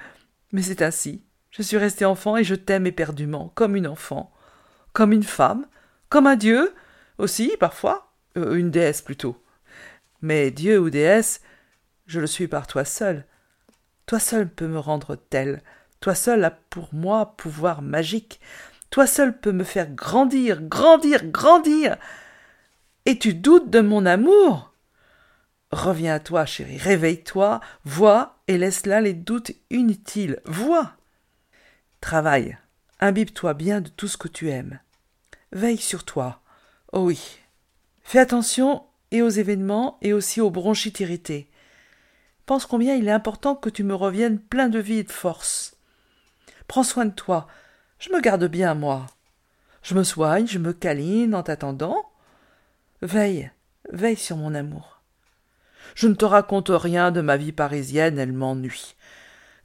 mais 0.52 0.62
c'est 0.64 0.82
ainsi. 0.82 1.24
Je 1.52 1.62
suis 1.62 1.78
resté 1.78 2.04
enfant 2.06 2.38
et 2.38 2.44
je 2.44 2.56
t'aime 2.56 2.88
éperdument, 2.88 3.52
comme 3.56 3.76
une 3.76 3.88
enfant 3.88 4.34
comme 4.98 5.14
une 5.14 5.22
femme, 5.22 5.68
comme 6.10 6.26
un 6.26 6.36
dieu, 6.36 6.74
aussi, 7.20 7.56
parfois, 7.60 8.16
euh, 8.36 8.56
une 8.56 8.72
déesse 8.72 9.04
plutôt. 9.04 9.40
Mais 10.24 10.50
dieu 10.50 10.80
ou 10.80 10.90
déesse, 10.90 11.42
je 12.08 12.20
le 12.20 12.26
suis 12.26 12.48
par 12.48 12.66
toi 12.66 12.84
seul. 12.84 13.28
Toi 14.08 14.20
seul 14.20 14.50
peux 14.50 14.68
me 14.68 14.80
rendre 14.80 15.16
tel, 15.16 15.62
toi 16.00 16.16
seul 16.16 16.44
as 16.44 16.50
pour 16.50 16.96
moi 16.96 17.36
pouvoir 17.38 17.84
magique, 17.84 18.42
toi 18.90 19.08
seul 19.08 19.38
peux 19.38 19.52
me 19.52 19.64
faire 19.64 19.90
grandir, 19.90 20.62
grandir, 20.62 21.26
grandir. 21.26 21.98
Et 23.06 23.20
tu 23.20 23.34
doutes 23.34 23.70
de 23.70 23.82
mon 23.82 24.06
amour 24.06 24.74
Reviens 25.72 26.16
à 26.16 26.20
toi, 26.20 26.46
chérie, 26.46 26.78
réveille-toi, 26.78 27.60
vois 27.84 28.40
et 28.48 28.58
laisse 28.58 28.86
là 28.86 29.02
les 29.02 29.14
doutes 29.14 29.52
inutiles, 29.70 30.40
vois. 30.46 30.94
Travaille, 32.00 32.58
imbibe-toi 33.02 33.54
bien 33.54 33.82
de 33.82 33.90
tout 33.90 34.08
ce 34.08 34.16
que 34.16 34.30
tu 34.30 34.50
aimes. 34.50 34.80
Veille 35.52 35.78
sur 35.78 36.06
toi. 36.06 36.42
Oh 36.94 37.02
oui. 37.02 37.40
Fais 38.02 38.20
attention 38.20 38.86
et 39.12 39.22
aux 39.22 39.30
événements 39.30 39.98
et 40.02 40.14
aussi 40.14 40.40
aux 40.40 40.52
bronchites 40.52 41.02
irritées. 41.02 41.50
Pense 42.46 42.66
combien 42.66 42.96
il 42.96 43.10
est 43.10 43.12
important 43.12 43.56
que 43.56 43.70
tu 43.70 43.84
me 43.84 43.94
reviennes 43.96 44.40
plein 44.40 44.70
de 44.70 44.80
vie 44.80 45.00
et 45.00 45.04
de 45.04 45.12
force. 45.12 45.76
Prends 46.70 46.84
soin 46.84 47.06
de 47.06 47.12
toi. 47.12 47.48
Je 48.00 48.12
me 48.12 48.22
garde 48.22 48.46
bien, 48.46 48.74
moi. 48.74 49.08
Je 49.82 49.96
me 49.96 50.04
soigne, 50.04 50.48
je 50.48 50.60
me 50.60 50.74
câline 50.74 51.34
en 51.34 51.44
t'attendant. 51.44 52.06
Veille, 53.02 53.52
veille 53.92 54.18
sur 54.18 54.38
mon 54.38 54.54
amour. 54.54 55.02
Je 55.96 56.08
ne 56.08 56.14
te 56.14 56.26
raconte 56.26 56.70
rien 56.70 57.12
de 57.12 57.22
ma 57.22 57.38
vie 57.38 57.52
parisienne, 57.52 58.20
elle 58.20 58.34
m'ennuie. 58.34 58.96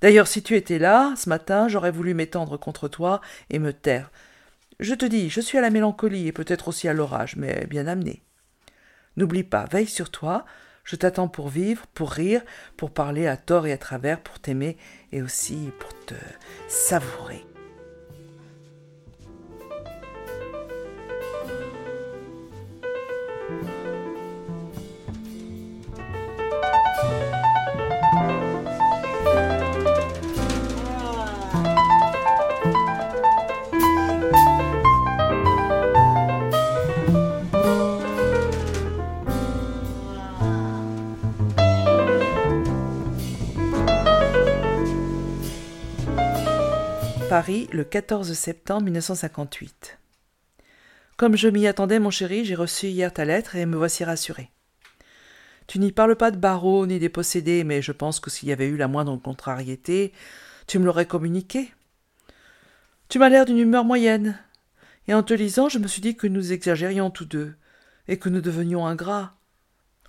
D'ailleurs, 0.00 0.26
si 0.26 0.42
tu 0.42 0.56
étais 0.56 0.78
là, 0.78 1.14
ce 1.16 1.28
matin, 1.28 1.68
j'aurais 1.68 1.90
voulu 1.90 2.14
m'étendre 2.14 2.56
contre 2.56 2.88
toi 2.88 3.20
et 3.50 3.58
me 3.58 3.72
taire. 3.72 4.10
Je 4.80 4.94
te 4.94 5.04
dis, 5.04 5.30
je 5.30 5.40
suis 5.40 5.58
à 5.58 5.60
la 5.60 5.70
mélancolie 5.70 6.26
et 6.26 6.32
peut-être 6.32 6.68
aussi 6.68 6.88
à 6.88 6.92
l'orage, 6.92 7.36
mais 7.36 7.66
bien 7.66 7.86
amené. 7.86 8.22
N'oublie 9.16 9.44
pas, 9.44 9.66
veille 9.66 9.86
sur 9.86 10.10
toi, 10.10 10.44
je 10.84 10.96
t'attends 10.96 11.28
pour 11.28 11.48
vivre, 11.48 11.86
pour 11.94 12.10
rire, 12.10 12.42
pour 12.76 12.90
parler 12.90 13.26
à 13.26 13.36
tort 13.36 13.66
et 13.66 13.72
à 13.72 13.78
travers, 13.78 14.20
pour 14.20 14.40
t'aimer 14.40 14.76
et 15.12 15.22
aussi 15.22 15.70
pour 15.78 15.90
te 16.06 16.14
savourer. 16.66 17.44
Paris 47.32 47.66
le 47.72 47.82
14 47.82 48.34
septembre 48.34 48.82
1958. 48.82 49.98
Comme 51.16 51.34
je 51.34 51.48
m'y 51.48 51.66
attendais, 51.66 51.98
mon 51.98 52.10
chéri, 52.10 52.44
j'ai 52.44 52.54
reçu 52.54 52.88
hier 52.88 53.10
ta 53.10 53.24
lettre 53.24 53.56
et 53.56 53.64
me 53.64 53.78
voici 53.78 54.04
rassuré. 54.04 54.50
Tu 55.66 55.78
n'y 55.78 55.92
parles 55.92 56.16
pas 56.16 56.30
de 56.30 56.36
barreaux 56.36 56.84
ni 56.84 56.98
des 56.98 57.08
possédés, 57.08 57.64
mais 57.64 57.80
je 57.80 57.92
pense 57.92 58.20
que 58.20 58.28
s'il 58.28 58.50
y 58.50 58.52
avait 58.52 58.66
eu 58.66 58.76
la 58.76 58.86
moindre 58.86 59.16
contrariété, 59.16 60.12
tu 60.66 60.78
me 60.78 60.84
l'aurais 60.84 61.06
communiqué. 61.06 61.72
Tu 63.08 63.18
m'as 63.18 63.30
l'air 63.30 63.46
d'une 63.46 63.56
humeur 63.56 63.86
moyenne, 63.86 64.38
et 65.08 65.14
en 65.14 65.22
te 65.22 65.32
lisant, 65.32 65.70
je 65.70 65.78
me 65.78 65.88
suis 65.88 66.02
dit 66.02 66.16
que 66.16 66.26
nous 66.26 66.52
exagérions 66.52 67.08
tous 67.08 67.24
deux, 67.24 67.54
et 68.08 68.18
que 68.18 68.28
nous 68.28 68.42
devenions 68.42 68.86
ingrats. 68.86 69.38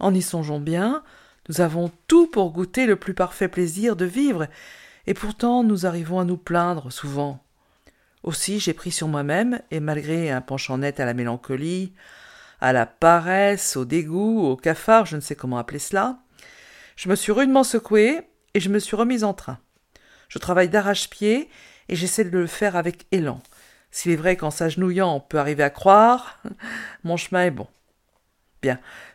En 0.01 0.13
y 0.13 0.21
songeant 0.21 0.59
bien, 0.59 1.05
nous 1.47 1.61
avons 1.61 1.89
tout 2.07 2.27
pour 2.27 2.51
goûter 2.51 2.85
le 2.85 2.97
plus 2.97 3.13
parfait 3.13 3.47
plaisir 3.47 3.95
de 3.95 4.03
vivre, 4.03 4.49
et 5.07 5.13
pourtant 5.13 5.63
nous 5.63 5.85
arrivons 5.85 6.19
à 6.19 6.25
nous 6.25 6.37
plaindre 6.37 6.91
souvent. 6.91 7.43
Aussi 8.23 8.59
j'ai 8.59 8.73
pris 8.73 8.91
sur 8.91 9.07
moi-même, 9.07 9.61
et 9.71 9.79
malgré 9.79 10.31
un 10.31 10.41
penchant 10.41 10.77
net 10.77 10.99
à 10.99 11.05
la 11.05 11.13
mélancolie, 11.13 11.93
à 12.61 12.71
la 12.71 12.85
paresse, 12.85 13.75
au 13.75 13.83
dégoût, 13.83 14.45
au 14.45 14.55
cafard, 14.55 15.05
je 15.05 15.17
ne 15.17 15.21
sais 15.21 15.35
comment 15.35 15.57
appeler 15.57 15.79
cela, 15.79 16.19
je 16.95 17.09
me 17.09 17.15
suis 17.15 17.31
rudement 17.31 17.63
secoué 17.63 18.21
et 18.53 18.59
je 18.59 18.69
me 18.69 18.79
suis 18.79 18.95
remise 18.95 19.23
en 19.23 19.33
train. 19.33 19.59
Je 20.29 20.39
travaille 20.39 20.69
d'arrache-pied 20.69 21.49
et 21.89 21.95
j'essaie 21.95 22.23
de 22.23 22.37
le 22.37 22.47
faire 22.47 22.75
avec 22.75 23.05
élan. 23.11 23.41
S'il 23.91 24.11
est 24.11 24.17
vrai 24.17 24.37
qu'en 24.37 24.51
s'agenouillant 24.51 25.13
on 25.13 25.19
peut 25.19 25.37
arriver 25.37 25.63
à 25.63 25.69
croire, 25.69 26.41
mon 27.03 27.17
chemin 27.17 27.43
est 27.43 27.51
bon. 27.51 27.67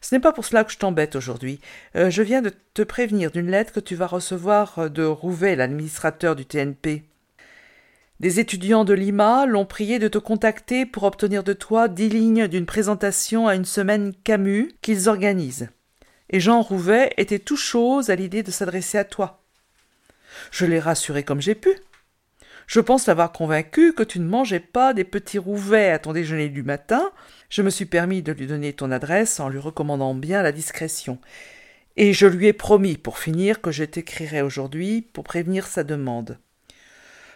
Ce 0.01 0.15
n'est 0.15 0.21
pas 0.21 0.33
pour 0.33 0.45
cela 0.45 0.65
que 0.65 0.73
je 0.73 0.79
t'embête 0.79 1.17
aujourd'hui. 1.17 1.61
Euh, 1.97 2.11
je 2.11 2.23
viens 2.23 2.43
de 2.43 2.53
te 2.75 2.83
prévenir 2.83 3.31
d'une 3.31 3.51
lettre 3.51 3.73
que 3.73 3.81
tu 3.81 3.95
vas 3.95 4.07
recevoir 4.07 4.79
euh, 4.79 4.89
de 4.89 5.05
Rouvet, 5.05 5.57
l'administrateur 5.57 6.37
du 6.37 6.47
TNP. 6.47 7.05
Des 8.21 8.41
étudiants 8.41 8.85
de 8.85 8.95
Lima 8.95 9.47
l'ont 9.47 9.65
prié 9.65 9.99
de 9.99 10.09
te 10.09 10.19
contacter 10.19 10.87
pour 10.87 11.05
obtenir 11.05 11.45
de 11.45 11.53
toi 11.53 11.87
dix 11.87 12.09
lignes 12.09 12.49
d'une 12.49 12.67
présentation 12.67 13.47
à 13.47 13.55
une 13.55 13.65
semaine 13.65 14.13
Camus 14.25 14.73
qu'ils 14.83 15.09
organisent. 15.09 15.69
Et 16.31 16.41
Jean 16.41 16.61
Rouvet 16.61 17.13
était 17.17 17.39
tout 17.39 17.57
chose 17.57 18.11
à 18.11 18.17
l'idée 18.17 18.43
de 18.43 18.51
s'adresser 18.51 18.99
à 18.99 19.05
toi. 19.05 19.45
Je 20.51 20.67
l'ai 20.67 20.81
rassuré 20.81 21.23
comme 21.23 21.41
j'ai 21.41 21.55
pu. 21.55 21.71
Je 22.67 22.81
pense 22.81 23.07
l'avoir 23.07 23.33
convaincu 23.33 23.95
que 23.95 24.03
tu 24.03 24.21
ne 24.21 24.29
mangeais 24.29 24.61
pas 24.61 24.93
des 24.93 25.05
petits 25.05 25.39
rouvets 25.39 25.91
à 25.91 25.99
ton 25.99 26.13
déjeuner 26.13 26.51
du 26.51 26.63
matin. 26.63 27.11
Je 27.49 27.63
me 27.63 27.71
suis 27.71 27.87
permis 27.87 28.23
de 28.23 28.33
lui 28.33 28.47
donner 28.47 28.75
ton 28.75 28.91
adresse 28.91 29.41
en 29.41 29.49
lui 29.49 29.59
recommandant 29.59 30.15
bien 30.15 30.43
la 30.43 30.53
discrétion. 30.53 31.19
Et 31.97 32.13
je 32.13 32.27
lui 32.27 32.47
ai 32.47 32.53
promis, 32.53 32.99
pour 32.99 33.19
finir, 33.19 33.61
que 33.63 33.73
je 33.73 33.85
t'écrirais 33.85 34.43
aujourd'hui 34.43 35.03
pour 35.03 35.25
prévenir 35.25 35.67
sa 35.67 35.83
demande. 35.83 36.39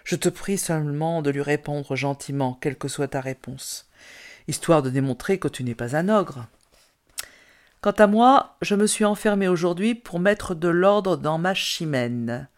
Je 0.05 0.17
te 0.17 0.29
prie 0.29 0.59
seulement 0.59 1.23
de 1.23 1.31
lui 1.31 1.41
répondre 1.41 1.97
gentiment, 1.97 2.59
quelle 2.61 2.77
que 2.77 2.89
soit 2.89 3.09
ta 3.09 3.21
réponse, 3.21 3.89
histoire 4.49 4.83
de 4.83 4.91
démontrer 4.91 5.39
que 5.39 5.49
tu 5.49 5.65
n'es 5.65 5.75
pas 5.75 5.97
un 5.97 6.09
ogre. 6.09 6.47
Quant 7.81 7.93
à 7.93 8.07
moi, 8.07 8.57
je 8.63 8.75
me 8.75 8.87
suis 8.87 9.05
enfermé 9.05 9.49
aujourd'hui 9.49 9.95
pour 9.95 10.21
mettre 10.21 10.55
de 10.55 10.69
l'ordre 10.69 11.17
dans 11.17 11.39
ma 11.39 11.55
chimène. 11.55 12.49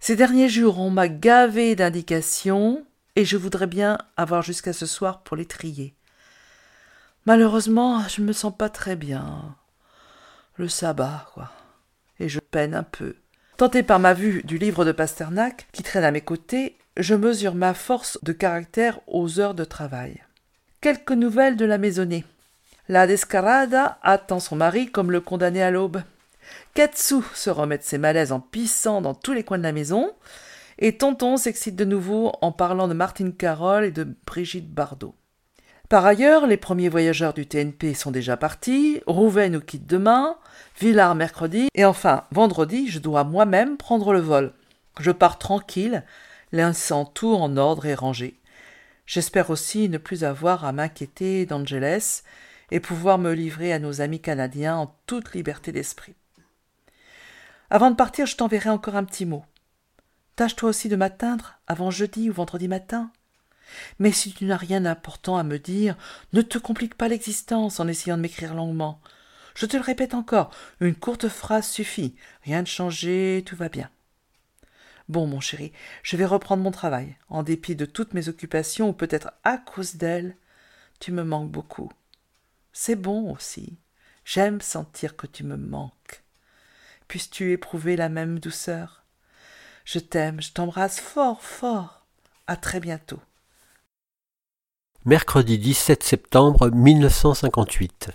Ces 0.00 0.16
derniers 0.16 0.48
jours, 0.48 0.80
on 0.80 0.90
m'a 0.90 1.08
gavé 1.08 1.76
d'indications, 1.76 2.84
et 3.16 3.24
je 3.24 3.36
voudrais 3.36 3.66
bien 3.66 3.98
avoir 4.16 4.42
jusqu'à 4.42 4.72
ce 4.72 4.86
soir 4.86 5.22
pour 5.22 5.36
les 5.36 5.46
trier. 5.46 5.97
Malheureusement, 7.28 8.08
je 8.08 8.22
ne 8.22 8.26
me 8.26 8.32
sens 8.32 8.54
pas 8.56 8.70
très 8.70 8.96
bien. 8.96 9.54
Le 10.56 10.66
sabbat, 10.66 11.26
quoi. 11.34 11.50
Et 12.20 12.26
je 12.30 12.40
peine 12.40 12.74
un 12.74 12.82
peu. 12.82 13.16
Tenté 13.58 13.82
par 13.82 13.98
ma 13.98 14.14
vue 14.14 14.42
du 14.44 14.56
livre 14.56 14.86
de 14.86 14.92
Pasternak, 14.92 15.66
qui 15.72 15.82
traîne 15.82 16.04
à 16.04 16.10
mes 16.10 16.22
côtés, 16.22 16.78
je 16.96 17.14
mesure 17.14 17.54
ma 17.54 17.74
force 17.74 18.18
de 18.22 18.32
caractère 18.32 19.00
aux 19.06 19.40
heures 19.40 19.52
de 19.52 19.64
travail. 19.64 20.22
Quelques 20.80 21.12
nouvelles 21.12 21.58
de 21.58 21.66
la 21.66 21.76
maisonnée. 21.76 22.24
La 22.88 23.06
Descarada 23.06 23.98
attend 24.00 24.40
son 24.40 24.56
mari 24.56 24.90
comme 24.90 25.12
le 25.12 25.20
condamné 25.20 25.62
à 25.62 25.70
l'aube. 25.70 26.00
Katsu 26.72 27.16
se 27.34 27.50
remet 27.50 27.76
de 27.76 27.82
ses 27.82 27.98
malaises 27.98 28.32
en 28.32 28.40
pissant 28.40 29.02
dans 29.02 29.12
tous 29.12 29.34
les 29.34 29.44
coins 29.44 29.58
de 29.58 29.64
la 29.64 29.72
maison, 29.72 30.14
et 30.78 30.96
Tonton 30.96 31.36
s'excite 31.36 31.76
de 31.76 31.84
nouveau 31.84 32.32
en 32.40 32.52
parlant 32.52 32.88
de 32.88 32.94
Martine 32.94 33.34
Carole 33.34 33.84
et 33.84 33.92
de 33.92 34.16
Brigitte 34.24 34.72
Bardot. 34.72 35.14
Par 35.88 36.04
ailleurs, 36.04 36.46
les 36.46 36.58
premiers 36.58 36.90
voyageurs 36.90 37.32
du 37.32 37.46
TNP 37.46 37.94
sont 37.94 38.10
déjà 38.10 38.36
partis, 38.36 39.00
Rouvet 39.06 39.48
nous 39.48 39.62
quitte 39.62 39.86
demain, 39.86 40.36
Villard 40.78 41.14
mercredi, 41.14 41.68
et 41.74 41.86
enfin, 41.86 42.24
vendredi, 42.30 42.88
je 42.88 42.98
dois 42.98 43.24
moi-même 43.24 43.78
prendre 43.78 44.12
le 44.12 44.20
vol. 44.20 44.52
Je 45.00 45.10
pars 45.10 45.38
tranquille, 45.38 46.04
laissant 46.52 47.06
tout 47.06 47.32
en 47.34 47.56
ordre 47.56 47.86
et 47.86 47.94
rangé. 47.94 48.38
J'espère 49.06 49.48
aussi 49.48 49.88
ne 49.88 49.96
plus 49.96 50.24
avoir 50.24 50.66
à 50.66 50.72
m'inquiéter 50.72 51.46
d'Angeles 51.46 52.22
et 52.70 52.80
pouvoir 52.80 53.16
me 53.16 53.32
livrer 53.32 53.72
à 53.72 53.78
nos 53.78 54.02
amis 54.02 54.20
canadiens 54.20 54.76
en 54.76 54.94
toute 55.06 55.32
liberté 55.32 55.72
d'esprit. 55.72 56.14
Avant 57.70 57.90
de 57.90 57.96
partir, 57.96 58.26
je 58.26 58.36
t'enverrai 58.36 58.68
encore 58.68 58.96
un 58.96 59.04
petit 59.04 59.24
mot. 59.24 59.44
Tâche 60.36 60.54
toi 60.54 60.68
aussi 60.68 60.90
de 60.90 60.96
m'atteindre 60.96 61.58
avant 61.66 61.90
jeudi 61.90 62.28
ou 62.28 62.34
vendredi 62.34 62.68
matin. 62.68 63.10
Mais 63.98 64.12
si 64.12 64.32
tu 64.32 64.44
n'as 64.44 64.56
rien 64.56 64.80
d'important 64.80 65.36
à 65.36 65.42
me 65.42 65.58
dire, 65.58 65.96
ne 66.32 66.42
te 66.42 66.58
complique 66.58 66.94
pas 66.94 67.08
l'existence 67.08 67.80
en 67.80 67.88
essayant 67.88 68.16
de 68.16 68.22
m'écrire 68.22 68.54
longuement. 68.54 69.00
Je 69.54 69.66
te 69.66 69.76
le 69.76 69.82
répète 69.82 70.14
encore, 70.14 70.50
une 70.80 70.94
courte 70.94 71.28
phrase 71.28 71.68
suffit. 71.68 72.14
Rien 72.44 72.62
de 72.62 72.68
changé, 72.68 73.42
tout 73.44 73.56
va 73.56 73.68
bien. 73.68 73.90
Bon, 75.08 75.26
mon 75.26 75.40
chéri, 75.40 75.72
je 76.02 76.16
vais 76.16 76.26
reprendre 76.26 76.62
mon 76.62 76.70
travail. 76.70 77.16
En 77.28 77.42
dépit 77.42 77.74
de 77.74 77.86
toutes 77.86 78.14
mes 78.14 78.28
occupations, 78.28 78.90
ou 78.90 78.92
peut-être 78.92 79.32
à 79.42 79.56
cause 79.56 79.96
d'elles, 79.96 80.36
tu 81.00 81.12
me 81.12 81.24
manques 81.24 81.50
beaucoup. 81.50 81.90
C'est 82.72 82.94
bon 82.94 83.32
aussi. 83.32 83.78
J'aime 84.24 84.60
sentir 84.60 85.16
que 85.16 85.26
tu 85.26 85.44
me 85.44 85.56
manques. 85.56 86.22
Puisses-tu 87.08 87.52
éprouver 87.52 87.96
la 87.96 88.10
même 88.10 88.38
douceur? 88.38 89.02
Je 89.84 89.98
t'aime, 89.98 90.42
je 90.42 90.52
t'embrasse 90.52 91.00
fort, 91.00 91.42
fort. 91.42 92.06
À 92.46 92.56
très 92.56 92.78
bientôt. 92.78 93.20
Mercredi 95.04 95.58
17 95.58 96.02
septembre 96.02 96.70
1958. 96.70 98.10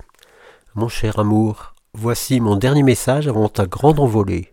Mon 0.75 0.89
cher 0.89 1.17
amour, 1.17 1.75
voici 1.93 2.41
mon 2.41 2.57
dernier 2.57 2.83
message 2.83 3.29
avant 3.29 3.47
ta 3.47 3.65
grande 3.65 4.01
envolée. 4.01 4.51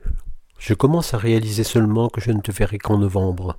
Je 0.57 0.73
commence 0.73 1.12
à 1.12 1.19
réaliser 1.19 1.64
seulement 1.64 2.09
que 2.09 2.21
je 2.21 2.31
ne 2.31 2.40
te 2.40 2.53
verrai 2.53 2.79
qu'en 2.79 2.99
novembre. 2.99 3.59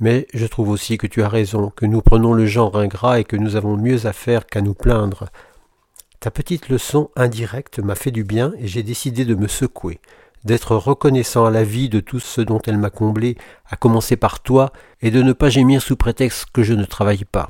Mais 0.00 0.28
je 0.34 0.46
trouve 0.46 0.68
aussi 0.68 0.98
que 0.98 1.06
tu 1.06 1.22
as 1.22 1.30
raison, 1.30 1.70
que 1.74 1.86
nous 1.86 2.02
prenons 2.02 2.34
le 2.34 2.44
genre 2.46 2.76
ingrat 2.76 3.20
et 3.20 3.24
que 3.24 3.36
nous 3.36 3.56
avons 3.56 3.78
mieux 3.78 4.06
à 4.06 4.12
faire 4.12 4.46
qu'à 4.46 4.60
nous 4.60 4.74
plaindre. 4.74 5.30
Ta 6.20 6.30
petite 6.30 6.68
leçon 6.68 7.10
indirecte 7.16 7.78
m'a 7.78 7.94
fait 7.94 8.12
du 8.12 8.22
bien 8.22 8.52
et 8.58 8.68
j'ai 8.68 8.82
décidé 8.82 9.24
de 9.24 9.34
me 9.34 9.48
secouer, 9.48 9.98
d'être 10.44 10.76
reconnaissant 10.76 11.46
à 11.46 11.50
la 11.50 11.64
vie 11.64 11.88
de 11.88 12.00
tout 12.00 12.20
ce 12.20 12.42
dont 12.42 12.60
elle 12.66 12.78
m'a 12.78 12.90
comblé, 12.90 13.38
à 13.66 13.76
commencer 13.76 14.16
par 14.16 14.40
toi, 14.40 14.72
et 15.00 15.10
de 15.10 15.22
ne 15.22 15.32
pas 15.32 15.48
gémir 15.48 15.80
sous 15.80 15.96
prétexte 15.96 16.48
que 16.52 16.62
je 16.62 16.74
ne 16.74 16.84
travaille 16.84 17.24
pas. 17.24 17.48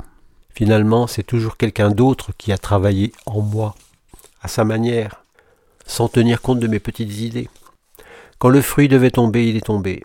Finalement, 0.54 1.06
c'est 1.06 1.22
toujours 1.22 1.56
quelqu'un 1.56 1.90
d'autre 1.90 2.32
qui 2.37 2.52
a 2.52 2.58
travaillé 2.58 3.12
en 3.26 3.40
moi, 3.40 3.74
à 4.42 4.48
sa 4.48 4.64
manière, 4.64 5.22
sans 5.87 6.08
tenir 6.08 6.42
compte 6.42 6.61
de 6.61 6.66
mes 6.66 6.80
petites 6.80 7.18
idées. 7.18 7.48
Quand 8.38 8.48
le 8.48 8.62
fruit 8.62 8.88
devait 8.88 9.11
tomber, 9.11 9.48
il 9.48 9.56
est 9.56 9.66
tombé. 9.66 10.04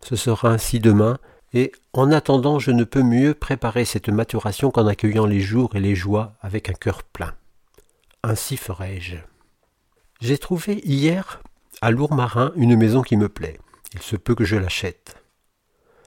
Ce 0.00 0.16
sera 0.16 0.50
ainsi 0.50 0.80
demain, 0.80 1.18
et 1.52 1.72
en 1.92 2.12
attendant, 2.12 2.58
je 2.58 2.70
ne 2.70 2.84
peux 2.84 3.02
mieux 3.02 3.34
préparer 3.34 3.84
cette 3.84 4.08
maturation 4.08 4.70
qu'en 4.70 4.86
accueillant 4.86 5.26
les 5.26 5.40
jours 5.40 5.74
et 5.74 5.80
les 5.80 5.94
joies 5.94 6.34
avec 6.42 6.68
un 6.68 6.74
cœur 6.74 7.02
plein. 7.02 7.34
Ainsi 8.22 8.56
ferai-je. 8.56 9.16
J'ai 10.20 10.38
trouvé 10.38 10.80
hier 10.84 11.40
à 11.80 11.90
Lourmarin 11.90 12.52
une 12.56 12.76
maison 12.76 13.02
qui 13.02 13.16
me 13.16 13.28
plaît. 13.28 13.58
Il 13.94 14.02
se 14.02 14.16
peut 14.16 14.34
que 14.34 14.44
je 14.44 14.56
l'achète. 14.56 15.22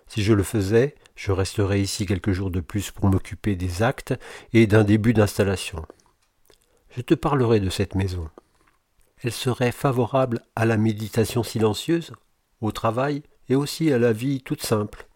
Si 0.07 0.23
je 0.23 0.33
le 0.33 0.43
faisais, 0.43 0.95
je 1.19 1.33
resterais 1.33 1.81
ici 1.81 2.05
quelques 2.05 2.31
jours 2.31 2.49
de 2.49 2.61
plus 2.61 2.91
pour 2.91 3.09
m'occuper 3.09 3.57
des 3.57 3.83
actes 3.83 4.13
et 4.53 4.67
d'un 4.67 4.85
début 4.85 5.13
d'installation. 5.13 5.85
Je 6.95 7.01
te 7.01 7.13
parlerai 7.13 7.59
de 7.59 7.69
cette 7.69 7.93
maison. 7.93 8.29
Elle 9.21 9.33
serait 9.33 9.73
favorable 9.73 10.39
à 10.55 10.65
la 10.65 10.77
méditation 10.77 11.43
silencieuse, 11.43 12.13
au 12.61 12.71
travail 12.71 13.21
et 13.49 13.55
aussi 13.55 13.91
à 13.91 13.97
la 13.97 14.13
vie 14.13 14.39
toute 14.41 14.63
simple. 14.63 15.09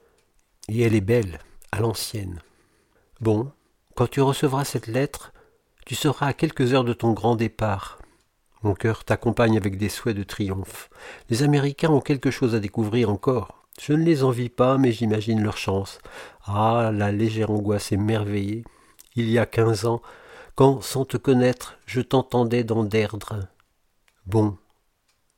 Et 0.67 0.81
elle 0.81 0.93
est 0.93 0.99
belle, 0.99 1.39
à 1.71 1.79
l'ancienne. 1.79 2.41
Bon, 3.21 3.53
quand 3.95 4.07
tu 4.07 4.19
recevras 4.19 4.65
cette 4.65 4.87
lettre, 4.87 5.31
tu 5.85 5.95
seras 5.95 6.27
à 6.27 6.33
quelques 6.33 6.73
heures 6.73 6.83
de 6.83 6.91
ton 6.91 7.13
grand 7.13 7.37
départ. 7.37 7.99
Mon 8.61 8.73
cœur 8.73 9.05
t'accompagne 9.05 9.55
avec 9.55 9.77
des 9.77 9.87
souhaits 9.87 10.17
de 10.17 10.23
triomphe. 10.23 10.89
Les 11.29 11.43
Américains 11.43 11.91
ont 11.91 12.01
quelque 12.01 12.29
chose 12.29 12.55
à 12.55 12.59
découvrir 12.59 13.09
encore. 13.09 13.62
Je 13.81 13.93
ne 13.93 14.03
les 14.03 14.23
envie 14.23 14.49
pas, 14.49 14.77
mais 14.77 14.91
j'imagine 14.91 15.43
leur 15.43 15.57
chance. 15.57 15.99
Ah, 16.45 16.91
la 16.93 17.11
légère 17.11 17.51
angoisse 17.51 17.91
émerveillée. 17.91 18.63
Il 19.15 19.29
y 19.29 19.39
a 19.39 19.45
quinze 19.45 19.85
ans, 19.85 20.01
quand, 20.55 20.81
sans 20.81 21.05
te 21.05 21.17
connaître, 21.17 21.77
je 21.85 22.01
t'entendais 22.01 22.63
dans 22.63 22.83
d'Erdre. 22.83 23.47
Bon. 24.25 24.57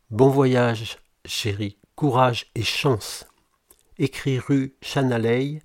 Bon 0.09 0.29
voyage, 0.29 0.97
chérie, 1.25 1.77
courage 1.95 2.51
et 2.55 2.63
chance. 2.63 3.25
Écris 3.97 4.39
rue 4.39 4.75
Chanaley. 4.81 5.61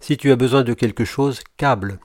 Si 0.00 0.16
tu 0.16 0.30
as 0.30 0.36
besoin 0.36 0.62
de 0.62 0.74
quelque 0.74 1.04
chose, 1.04 1.40
câble. 1.56 2.00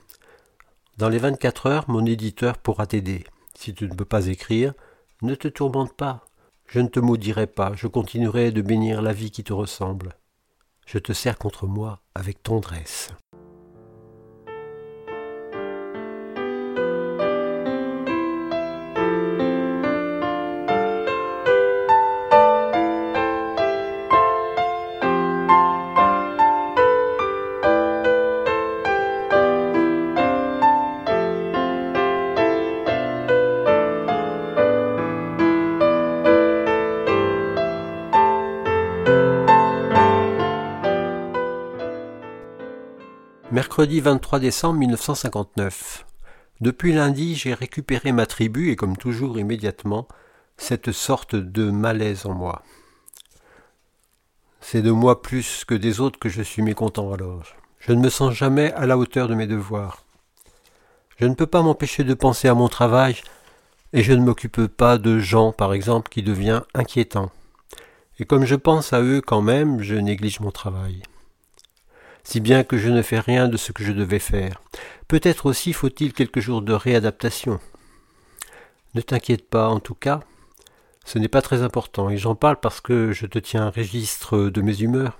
Dans 0.98 1.08
les 1.08 1.18
vingt-quatre 1.18 1.66
heures, 1.66 1.84
mon 1.88 2.04
éditeur 2.04 2.58
pourra 2.58 2.86
t'aider. 2.86 3.24
Si 3.54 3.74
tu 3.74 3.88
ne 3.88 3.94
peux 3.94 4.04
pas 4.04 4.26
écrire, 4.26 4.74
ne 5.22 5.34
te 5.34 5.48
tourmente 5.48 5.94
pas. 5.96 6.24
Je 6.68 6.80
ne 6.80 6.88
te 6.88 7.00
maudirai 7.00 7.46
pas, 7.46 7.72
je 7.74 7.86
continuerai 7.86 8.50
de 8.50 8.62
bénir 8.62 9.02
la 9.02 9.12
vie 9.12 9.30
qui 9.30 9.44
te 9.44 9.52
ressemble. 9.52 10.16
Je 10.86 10.98
te 10.98 11.12
sers 11.12 11.38
contre 11.38 11.66
moi 11.66 12.00
avec 12.14 12.42
tendresse. 12.42 13.10
Mercredi 43.64 44.00
23 44.00 44.40
décembre 44.40 44.78
1959. 44.80 46.04
Depuis 46.60 46.92
lundi, 46.92 47.34
j'ai 47.34 47.54
récupéré 47.54 48.12
ma 48.12 48.26
tribu 48.26 48.70
et 48.70 48.76
comme 48.76 48.98
toujours 48.98 49.38
immédiatement, 49.38 50.06
cette 50.58 50.92
sorte 50.92 51.34
de 51.34 51.70
malaise 51.70 52.26
en 52.26 52.34
moi. 52.34 52.60
C'est 54.60 54.82
de 54.82 54.90
moi 54.90 55.22
plus 55.22 55.64
que 55.64 55.74
des 55.74 56.00
autres 56.00 56.18
que 56.18 56.28
je 56.28 56.42
suis 56.42 56.60
mécontent 56.60 57.10
alors. 57.10 57.44
Je 57.80 57.92
ne 57.92 58.02
me 58.02 58.10
sens 58.10 58.34
jamais 58.34 58.70
à 58.74 58.84
la 58.84 58.98
hauteur 58.98 59.28
de 59.28 59.34
mes 59.34 59.46
devoirs. 59.46 60.04
Je 61.16 61.24
ne 61.24 61.34
peux 61.34 61.46
pas 61.46 61.62
m'empêcher 61.62 62.04
de 62.04 62.12
penser 62.12 62.48
à 62.48 62.54
mon 62.54 62.68
travail, 62.68 63.16
et 63.94 64.02
je 64.02 64.12
ne 64.12 64.22
m'occupe 64.22 64.66
pas 64.66 64.98
de 64.98 65.18
gens, 65.18 65.52
par 65.52 65.72
exemple, 65.72 66.10
qui 66.10 66.22
devient 66.22 66.60
inquiétant. 66.74 67.30
Et 68.18 68.26
comme 68.26 68.44
je 68.44 68.56
pense 68.56 68.92
à 68.92 69.00
eux 69.00 69.22
quand 69.22 69.40
même, 69.40 69.80
je 69.80 69.94
néglige 69.94 70.40
mon 70.40 70.50
travail. 70.50 71.02
Si 72.24 72.40
bien 72.40 72.64
que 72.64 72.78
je 72.78 72.88
ne 72.88 73.02
fais 73.02 73.20
rien 73.20 73.48
de 73.48 73.56
ce 73.56 73.70
que 73.70 73.84
je 73.84 73.92
devais 73.92 74.18
faire. 74.18 74.60
Peut-être 75.08 75.46
aussi 75.46 75.72
faut-il 75.72 76.12
quelques 76.12 76.40
jours 76.40 76.62
de 76.62 76.72
réadaptation. 76.72 77.60
Ne 78.94 79.00
t'inquiète 79.02 79.48
pas, 79.48 79.68
en 79.68 79.78
tout 79.78 79.94
cas, 79.94 80.20
ce 81.04 81.18
n'est 81.18 81.28
pas 81.28 81.42
très 81.42 81.62
important, 81.62 82.08
et 82.08 82.16
j'en 82.16 82.34
parle 82.34 82.56
parce 82.56 82.80
que 82.80 83.12
je 83.12 83.26
te 83.26 83.38
tiens 83.38 83.66
un 83.66 83.70
registre 83.70 84.48
de 84.48 84.62
mes 84.62 84.80
humeurs. 84.80 85.18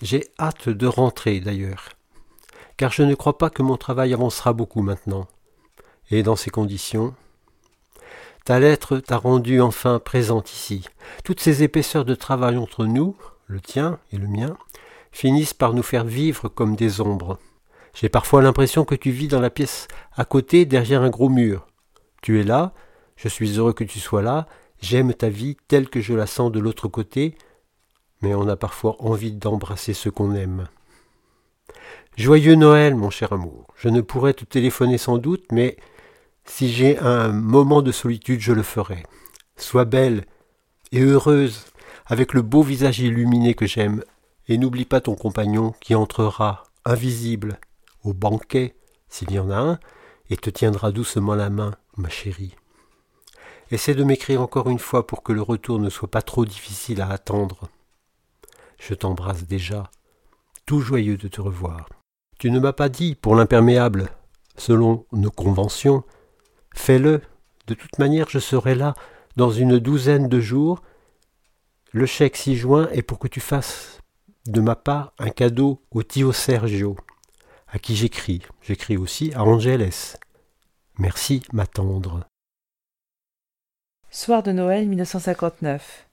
J'ai 0.00 0.28
hâte 0.38 0.68
de 0.68 0.86
rentrer 0.86 1.40
d'ailleurs, 1.40 1.88
car 2.76 2.92
je 2.92 3.02
ne 3.02 3.16
crois 3.16 3.36
pas 3.36 3.50
que 3.50 3.62
mon 3.62 3.76
travail 3.76 4.14
avancera 4.14 4.52
beaucoup 4.52 4.82
maintenant. 4.82 5.26
Et 6.10 6.22
dans 6.22 6.36
ces 6.36 6.50
conditions, 6.50 7.14
ta 8.44 8.60
lettre 8.60 8.98
t'a 8.98 9.16
rendu 9.16 9.60
enfin 9.60 9.98
présente 9.98 10.52
ici. 10.52 10.86
Toutes 11.24 11.40
ces 11.40 11.64
épaisseurs 11.64 12.04
de 12.04 12.14
travail 12.14 12.56
entre 12.56 12.86
nous, 12.86 13.16
le 13.46 13.60
tien 13.60 13.98
et 14.12 14.16
le 14.16 14.28
mien, 14.28 14.56
finissent 15.12 15.54
par 15.54 15.74
nous 15.74 15.82
faire 15.82 16.04
vivre 16.04 16.48
comme 16.48 16.76
des 16.76 17.00
ombres. 17.00 17.38
J'ai 17.94 18.08
parfois 18.08 18.42
l'impression 18.42 18.84
que 18.84 18.94
tu 18.94 19.10
vis 19.10 19.28
dans 19.28 19.40
la 19.40 19.50
pièce 19.50 19.88
à 20.16 20.24
côté 20.24 20.64
derrière 20.66 21.02
un 21.02 21.10
gros 21.10 21.28
mur. 21.28 21.66
Tu 22.22 22.40
es 22.40 22.44
là, 22.44 22.72
je 23.16 23.28
suis 23.28 23.58
heureux 23.58 23.72
que 23.72 23.84
tu 23.84 23.98
sois 23.98 24.22
là, 24.22 24.46
j'aime 24.80 25.12
ta 25.14 25.28
vie 25.28 25.56
telle 25.66 25.88
que 25.88 26.00
je 26.00 26.14
la 26.14 26.26
sens 26.26 26.52
de 26.52 26.60
l'autre 26.60 26.88
côté, 26.88 27.36
mais 28.22 28.34
on 28.34 28.48
a 28.48 28.56
parfois 28.56 28.96
envie 29.00 29.32
d'embrasser 29.32 29.94
ce 29.94 30.08
qu'on 30.08 30.34
aime. 30.34 30.68
Joyeux 32.16 32.56
Noël, 32.56 32.94
mon 32.96 33.10
cher 33.10 33.32
amour. 33.32 33.66
Je 33.76 33.88
ne 33.88 34.00
pourrais 34.00 34.34
te 34.34 34.44
téléphoner 34.44 34.98
sans 34.98 35.18
doute, 35.18 35.44
mais 35.52 35.76
si 36.44 36.68
j'ai 36.72 36.98
un 36.98 37.28
moment 37.28 37.82
de 37.82 37.92
solitude, 37.92 38.40
je 38.40 38.52
le 38.52 38.62
ferai. 38.62 39.04
Sois 39.56 39.84
belle 39.84 40.24
et 40.90 41.00
heureuse, 41.00 41.66
avec 42.06 42.32
le 42.32 42.42
beau 42.42 42.62
visage 42.62 43.00
illuminé 43.00 43.54
que 43.54 43.66
j'aime, 43.66 44.02
et 44.48 44.58
n'oublie 44.58 44.84
pas 44.84 45.00
ton 45.00 45.14
compagnon 45.14 45.74
qui 45.80 45.94
entrera, 45.94 46.64
invisible, 46.84 47.60
au 48.02 48.14
banquet, 48.14 48.76
s'il 49.08 49.30
y 49.30 49.38
en 49.38 49.50
a 49.50 49.56
un, 49.56 49.78
et 50.30 50.36
te 50.36 50.50
tiendra 50.50 50.90
doucement 50.90 51.34
la 51.34 51.50
main, 51.50 51.74
ma 51.96 52.08
chérie. 52.08 52.56
Essaie 53.70 53.94
de 53.94 54.04
m'écrire 54.04 54.40
encore 54.40 54.70
une 54.70 54.78
fois 54.78 55.06
pour 55.06 55.22
que 55.22 55.32
le 55.32 55.42
retour 55.42 55.78
ne 55.78 55.90
soit 55.90 56.10
pas 56.10 56.22
trop 56.22 56.46
difficile 56.46 57.02
à 57.02 57.10
attendre. 57.10 57.68
Je 58.78 58.94
t'embrasse 58.94 59.44
déjà, 59.44 59.90
tout 60.64 60.80
joyeux 60.80 61.18
de 61.18 61.28
te 61.28 61.40
revoir. 61.40 61.88
Tu 62.38 62.50
ne 62.50 62.60
m'as 62.60 62.72
pas 62.72 62.88
dit 62.88 63.14
pour 63.14 63.34
l'imperméable, 63.34 64.08
selon 64.56 65.04
nos 65.12 65.30
conventions. 65.30 66.04
Fais-le. 66.74 67.20
De 67.66 67.74
toute 67.74 67.98
manière, 67.98 68.30
je 68.30 68.38
serai 68.38 68.74
là 68.74 68.94
dans 69.36 69.50
une 69.50 69.78
douzaine 69.78 70.28
de 70.28 70.40
jours. 70.40 70.80
Le 71.92 72.06
chèque 72.06 72.36
6 72.36 72.56
juin 72.56 72.88
est 72.92 73.02
pour 73.02 73.18
que 73.18 73.28
tu 73.28 73.40
fasses 73.40 73.97
de 74.48 74.60
ma 74.62 74.76
part 74.76 75.12
un 75.18 75.28
cadeau 75.28 75.82
au 75.90 76.02
Tio 76.02 76.32
Sergio, 76.32 76.96
à 77.68 77.78
qui 77.78 77.94
j'écris. 77.94 78.42
J'écris 78.62 78.96
aussi 78.96 79.32
à 79.34 79.44
Angeles. 79.44 80.16
Merci, 80.98 81.42
ma 81.52 81.66
tendre. 81.66 82.26
Soir 84.10 84.42
de 84.42 84.52
Noël 84.52 84.88
1959. 84.88 86.06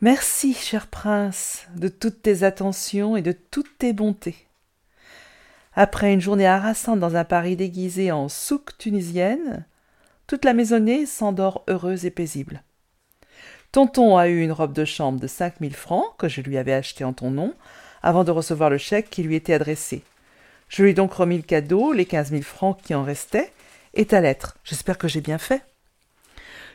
Merci, 0.00 0.54
cher 0.54 0.86
prince, 0.86 1.66
de 1.76 1.88
toutes 1.88 2.22
tes 2.22 2.42
attentions 2.42 3.16
et 3.16 3.22
de 3.22 3.32
toutes 3.32 3.78
tes 3.78 3.92
bontés. 3.92 4.46
Après 5.74 6.14
une 6.14 6.22
journée 6.22 6.46
harassante 6.46 7.00
dans 7.00 7.16
un 7.16 7.24
Paris 7.24 7.56
déguisé 7.56 8.12
en 8.12 8.30
souk 8.30 8.78
tunisienne, 8.78 9.66
toute 10.26 10.46
la 10.46 10.54
maisonnée 10.54 11.04
s'endort 11.04 11.64
heureuse 11.68 12.06
et 12.06 12.10
paisible. 12.10 12.62
Tonton 13.76 14.16
a 14.16 14.28
eu 14.28 14.40
une 14.40 14.52
robe 14.52 14.72
de 14.72 14.86
chambre 14.86 15.20
de 15.20 15.26
cinq 15.26 15.60
mille 15.60 15.74
francs 15.74 16.06
que 16.16 16.30
je 16.30 16.40
lui 16.40 16.56
avais 16.56 16.72
achetée 16.72 17.04
en 17.04 17.12
ton 17.12 17.30
nom 17.30 17.52
avant 18.02 18.24
de 18.24 18.30
recevoir 18.30 18.70
le 18.70 18.78
chèque 18.78 19.10
qui 19.10 19.22
lui 19.22 19.34
était 19.34 19.52
adressé. 19.52 20.02
Je 20.70 20.82
lui 20.82 20.92
ai 20.92 20.94
donc 20.94 21.12
remis 21.12 21.36
le 21.36 21.42
cadeau, 21.42 21.92
les 21.92 22.06
quinze 22.06 22.30
mille 22.30 22.42
francs 22.42 22.78
qui 22.82 22.94
en 22.94 23.04
restaient, 23.04 23.52
et 23.92 24.06
ta 24.06 24.22
lettre. 24.22 24.56
J'espère 24.64 24.96
que 24.96 25.08
j'ai 25.08 25.20
bien 25.20 25.36
fait. 25.36 25.62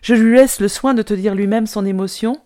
Je 0.04 0.14
lui 0.14 0.36
laisse 0.36 0.60
le 0.60 0.68
soin 0.68 0.94
de 0.94 1.02
te 1.02 1.16
dire 1.16 1.34
lui-même 1.34 1.66
son 1.66 1.88
émotion, 1.88 2.40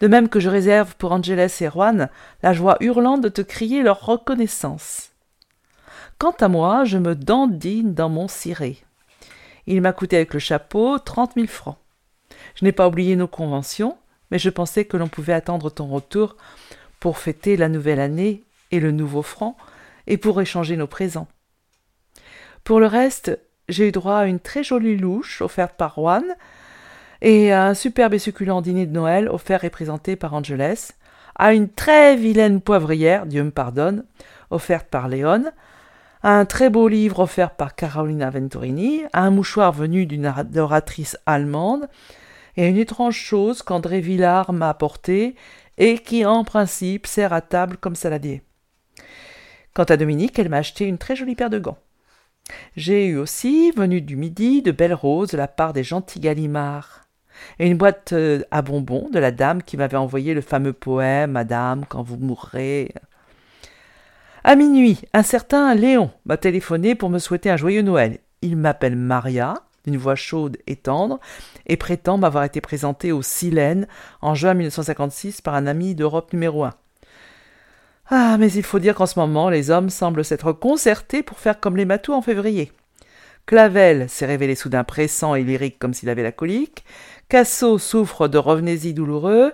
de 0.00 0.08
même 0.08 0.28
que 0.28 0.40
je 0.40 0.50
réserve 0.50 0.96
pour 0.96 1.12
Angeles 1.12 1.58
et 1.60 1.70
Juan 1.70 2.08
la 2.42 2.52
joie 2.52 2.78
hurlante 2.80 3.20
de 3.20 3.28
te 3.28 3.42
crier 3.42 3.84
leur 3.84 4.04
reconnaissance. 4.04 5.10
Quant 6.18 6.34
à 6.40 6.48
moi, 6.48 6.82
je 6.84 6.98
me 6.98 7.14
dandine 7.14 7.94
dans 7.94 8.08
mon 8.08 8.26
ciré. 8.26 8.78
Il 9.68 9.80
m'a 9.82 9.92
coûté 9.92 10.16
avec 10.16 10.34
le 10.34 10.40
chapeau 10.40 10.98
trente 10.98 11.36
mille 11.36 11.46
francs. 11.46 11.78
Je 12.54 12.64
n'ai 12.64 12.72
pas 12.72 12.88
oublié 12.88 13.16
nos 13.16 13.28
conventions, 13.28 13.96
mais 14.30 14.38
je 14.38 14.50
pensais 14.50 14.84
que 14.84 14.96
l'on 14.96 15.08
pouvait 15.08 15.32
attendre 15.32 15.70
ton 15.70 15.86
retour 15.86 16.36
pour 17.00 17.18
fêter 17.18 17.56
la 17.56 17.68
nouvelle 17.68 18.00
année 18.00 18.44
et 18.70 18.80
le 18.80 18.90
nouveau 18.90 19.22
franc, 19.22 19.56
et 20.06 20.16
pour 20.16 20.40
échanger 20.40 20.76
nos 20.76 20.86
présents. 20.86 21.28
Pour 22.62 22.80
le 22.80 22.86
reste, 22.86 23.38
j'ai 23.68 23.88
eu 23.88 23.92
droit 23.92 24.16
à 24.16 24.26
une 24.26 24.40
très 24.40 24.64
jolie 24.64 24.96
louche 24.96 25.42
offerte 25.42 25.76
par 25.76 25.94
Juan, 25.94 26.24
et 27.22 27.52
à 27.52 27.66
un 27.66 27.74
superbe 27.74 28.14
et 28.14 28.18
succulent 28.18 28.60
dîner 28.60 28.86
de 28.86 28.92
Noël 28.92 29.28
offert 29.28 29.64
et 29.64 29.70
présenté 29.70 30.16
par 30.16 30.34
Angeles, 30.34 30.92
à 31.36 31.52
une 31.52 31.68
très 31.68 32.16
vilaine 32.16 32.60
poivrière, 32.60 33.26
Dieu 33.26 33.42
me 33.42 33.50
pardonne, 33.50 34.04
offerte 34.50 34.88
par 34.88 35.08
Léon, 35.08 35.44
à 36.22 36.38
un 36.38 36.44
très 36.44 36.70
beau 36.70 36.88
livre 36.88 37.20
offert 37.20 37.50
par 37.50 37.74
Carolina 37.74 38.30
Venturini, 38.30 39.02
à 39.12 39.22
un 39.22 39.30
mouchoir 39.30 39.72
venu 39.72 40.06
d'une 40.06 40.26
adoratrice 40.26 41.18
allemande, 41.26 41.88
et 42.56 42.68
une 42.68 42.76
étrange 42.76 43.16
chose 43.16 43.62
qu'André 43.62 44.00
Villard 44.00 44.52
m'a 44.52 44.68
apportée 44.68 45.34
et 45.78 45.98
qui, 45.98 46.24
en 46.24 46.44
principe, 46.44 47.06
sert 47.06 47.32
à 47.32 47.40
table 47.40 47.76
comme 47.76 47.96
saladier. 47.96 48.42
Quant 49.74 49.84
à 49.84 49.96
Dominique, 49.96 50.38
elle 50.38 50.48
m'a 50.48 50.58
acheté 50.58 50.84
une 50.84 50.98
très 50.98 51.16
jolie 51.16 51.34
paire 51.34 51.50
de 51.50 51.58
gants. 51.58 51.78
J'ai 52.76 53.06
eu 53.06 53.16
aussi, 53.16 53.72
venu 53.72 54.00
du 54.00 54.16
midi, 54.16 54.62
de 54.62 54.70
belles 54.70 54.94
roses 54.94 55.30
de 55.30 55.36
la 55.36 55.48
part 55.48 55.72
des 55.72 55.82
gentils 55.82 56.20
Gallimards 56.20 57.04
et 57.58 57.66
une 57.66 57.76
boîte 57.76 58.12
euh, 58.12 58.42
à 58.50 58.62
bonbons 58.62 59.08
de 59.10 59.18
la 59.18 59.32
dame 59.32 59.62
qui 59.62 59.76
m'avait 59.76 59.96
envoyé 59.96 60.34
le 60.34 60.40
fameux 60.40 60.72
poème 60.72 61.32
Madame, 61.32 61.84
quand 61.88 62.02
vous 62.02 62.16
mourrez. 62.16 62.92
À 64.44 64.56
minuit, 64.56 65.00
un 65.12 65.22
certain 65.22 65.74
Léon 65.74 66.10
m'a 66.26 66.36
téléphoné 66.36 66.94
pour 66.94 67.10
me 67.10 67.18
souhaiter 67.18 67.50
un 67.50 67.56
joyeux 67.56 67.82
Noël. 67.82 68.18
Il 68.42 68.56
m'appelle 68.56 68.96
Maria, 68.96 69.54
d'une 69.84 69.96
voix 69.96 70.14
chaude 70.14 70.58
et 70.66 70.76
tendre, 70.76 71.20
et 71.66 71.76
prétend 71.76 72.18
m'avoir 72.18 72.44
été 72.44 72.60
présenté 72.60 73.12
au 73.12 73.22
Silène 73.22 73.86
en 74.20 74.34
juin 74.34 74.54
1956 74.54 75.40
par 75.40 75.54
un 75.54 75.66
ami 75.66 75.94
d'Europe 75.94 76.32
numéro 76.32 76.64
un. 76.64 76.74
Ah, 78.10 78.36
mais 78.38 78.52
il 78.52 78.62
faut 78.62 78.78
dire 78.78 78.94
qu'en 78.94 79.06
ce 79.06 79.18
moment, 79.18 79.48
les 79.48 79.70
hommes 79.70 79.90
semblent 79.90 80.24
s'être 80.24 80.52
concertés 80.52 81.22
pour 81.22 81.38
faire 81.38 81.58
comme 81.58 81.76
les 81.76 81.86
matous 81.86 82.12
en 82.12 82.22
février. 82.22 82.70
Clavel 83.46 84.08
s'est 84.08 84.26
révélé 84.26 84.54
soudain 84.54 84.84
pressant 84.84 85.34
et 85.34 85.42
lyrique 85.42 85.78
comme 85.78 85.94
s'il 85.94 86.08
avait 86.08 86.22
la 86.22 86.32
colique. 86.32 86.84
Casso 87.28 87.78
souffre 87.78 88.28
de 88.28 88.38
revenez-y 88.38 88.94
douloureux. 88.94 89.52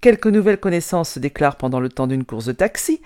Quelques 0.00 0.26
nouvelles 0.26 0.60
connaissances 0.60 1.10
se 1.12 1.18
déclarent 1.18 1.56
pendant 1.56 1.80
le 1.80 1.88
temps 1.88 2.06
d'une 2.06 2.24
course 2.24 2.46
de 2.46 2.52
taxi. 2.52 3.00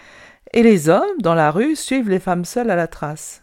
Et 0.53 0.63
les 0.63 0.89
hommes, 0.89 1.21
dans 1.21 1.35
la 1.35 1.51
rue, 1.51 1.77
suivent 1.77 2.09
les 2.09 2.19
femmes 2.19 2.45
seules 2.45 2.71
à 2.71 2.77
la 2.77 2.87
trace. 2.87 3.43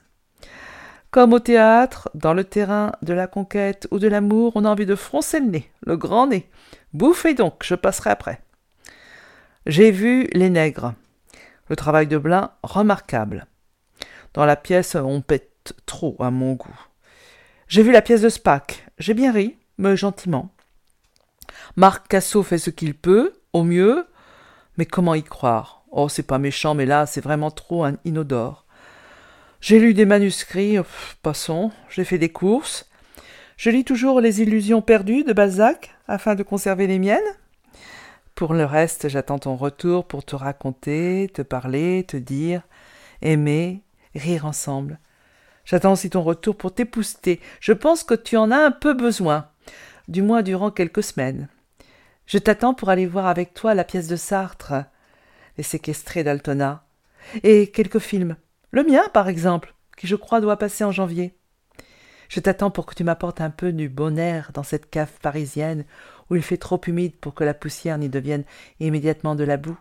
Comme 1.15 1.31
au 1.31 1.39
théâtre, 1.39 2.09
dans 2.13 2.33
le 2.33 2.43
terrain 2.43 2.91
de 3.01 3.13
la 3.13 3.25
conquête 3.25 3.87
ou 3.89 3.99
de 3.99 4.07
l'amour, 4.09 4.51
on 4.55 4.65
a 4.65 4.69
envie 4.69 4.85
de 4.85 4.95
froncer 4.95 5.39
le 5.39 5.45
nez, 5.45 5.71
le 5.85 5.95
grand 5.95 6.27
nez. 6.27 6.49
Bouffez 6.91 7.33
donc, 7.33 7.63
je 7.63 7.73
passerai 7.73 8.09
après. 8.09 8.41
J'ai 9.65 9.91
vu 9.91 10.27
Les 10.33 10.49
Nègres. 10.49 10.93
Le 11.69 11.77
travail 11.77 12.07
de 12.07 12.17
Blin, 12.17 12.51
remarquable. 12.63 13.47
Dans 14.33 14.43
la 14.43 14.57
pièce, 14.57 14.95
on 14.95 15.21
pète 15.21 15.73
trop 15.85 16.17
à 16.19 16.31
mon 16.31 16.51
goût. 16.51 16.77
J'ai 17.69 17.81
vu 17.81 17.93
la 17.93 18.01
pièce 18.01 18.19
de 18.19 18.27
Spack. 18.27 18.85
J'ai 18.97 19.13
bien 19.13 19.31
ri, 19.31 19.55
mais 19.77 19.95
gentiment. 19.95 20.49
Marc 21.77 22.09
Cassot 22.09 22.43
fait 22.43 22.57
ce 22.57 22.71
qu'il 22.71 22.93
peut, 22.93 23.31
au 23.53 23.63
mieux, 23.63 24.05
mais 24.77 24.85
comment 24.85 25.15
y 25.15 25.23
croire? 25.23 25.85
Oh, 25.91 26.09
c'est 26.09 26.23
pas 26.27 26.39
méchant, 26.39 26.73
mais 26.73 26.85
là, 26.85 27.05
c'est 27.05 27.21
vraiment 27.21 27.51
trop 27.51 27.85
un 27.85 27.95
inodore. 28.03 28.64
J'ai 29.65 29.79
lu 29.79 29.95
des 29.95 30.05
manuscrits, 30.05 30.77
passons, 31.23 31.71
j'ai 31.89 32.03
fait 32.03 32.19
des 32.19 32.29
courses. 32.29 32.87
Je 33.57 33.71
lis 33.71 33.83
toujours 33.83 34.21
Les 34.21 34.43
illusions 34.43 34.83
perdues 34.83 35.23
de 35.23 35.33
Balzac, 35.33 35.95
afin 36.07 36.35
de 36.35 36.43
conserver 36.43 36.85
les 36.85 36.99
miennes. 36.99 37.17
Pour 38.35 38.53
le 38.53 38.63
reste, 38.63 39.09
j'attends 39.09 39.39
ton 39.39 39.55
retour 39.55 40.05
pour 40.05 40.23
te 40.23 40.35
raconter, 40.35 41.31
te 41.33 41.41
parler, 41.41 42.05
te 42.07 42.15
dire, 42.15 42.61
aimer, 43.23 43.81
rire 44.13 44.45
ensemble. 44.45 44.99
J'attends 45.65 45.93
aussi 45.93 46.11
ton 46.11 46.21
retour 46.21 46.55
pour 46.55 46.71
t'épouster. 46.71 47.41
Je 47.59 47.73
pense 47.73 48.03
que 48.03 48.13
tu 48.13 48.37
en 48.37 48.51
as 48.51 48.63
un 48.63 48.71
peu 48.71 48.93
besoin, 48.93 49.49
du 50.07 50.21
moins 50.21 50.43
durant 50.43 50.69
quelques 50.69 51.01
semaines. 51.01 51.47
Je 52.27 52.37
t'attends 52.37 52.75
pour 52.75 52.89
aller 52.89 53.07
voir 53.07 53.25
avec 53.25 53.55
toi 53.55 53.73
la 53.73 53.83
pièce 53.83 54.07
de 54.07 54.15
Sartre, 54.15 54.75
Les 55.57 55.63
séquestrés 55.63 56.23
d'Altona, 56.23 56.85
et 57.41 57.71
quelques 57.71 57.97
films. 57.97 58.35
Le 58.71 58.83
mien, 58.83 59.03
par 59.13 59.27
exemple, 59.27 59.75
qui 59.97 60.07
je 60.07 60.15
crois 60.15 60.41
doit 60.41 60.57
passer 60.57 60.83
en 60.83 60.91
janvier. 60.91 61.37
Je 62.29 62.39
t'attends 62.39 62.71
pour 62.71 62.85
que 62.85 62.95
tu 62.95 63.03
m'apportes 63.03 63.41
un 63.41 63.49
peu 63.49 63.71
du 63.71 63.89
bon 63.89 64.17
air 64.17 64.51
dans 64.53 64.63
cette 64.63 64.89
cave 64.89 65.11
parisienne 65.21 65.85
où 66.29 66.35
il 66.35 66.41
fait 66.41 66.57
trop 66.57 66.81
humide 66.87 67.15
pour 67.17 67.35
que 67.35 67.43
la 67.43 67.53
poussière 67.53 67.97
n'y 67.97 68.09
devienne 68.09 68.43
immédiatement 68.79 69.35
de 69.35 69.43
la 69.43 69.57
boue. 69.57 69.77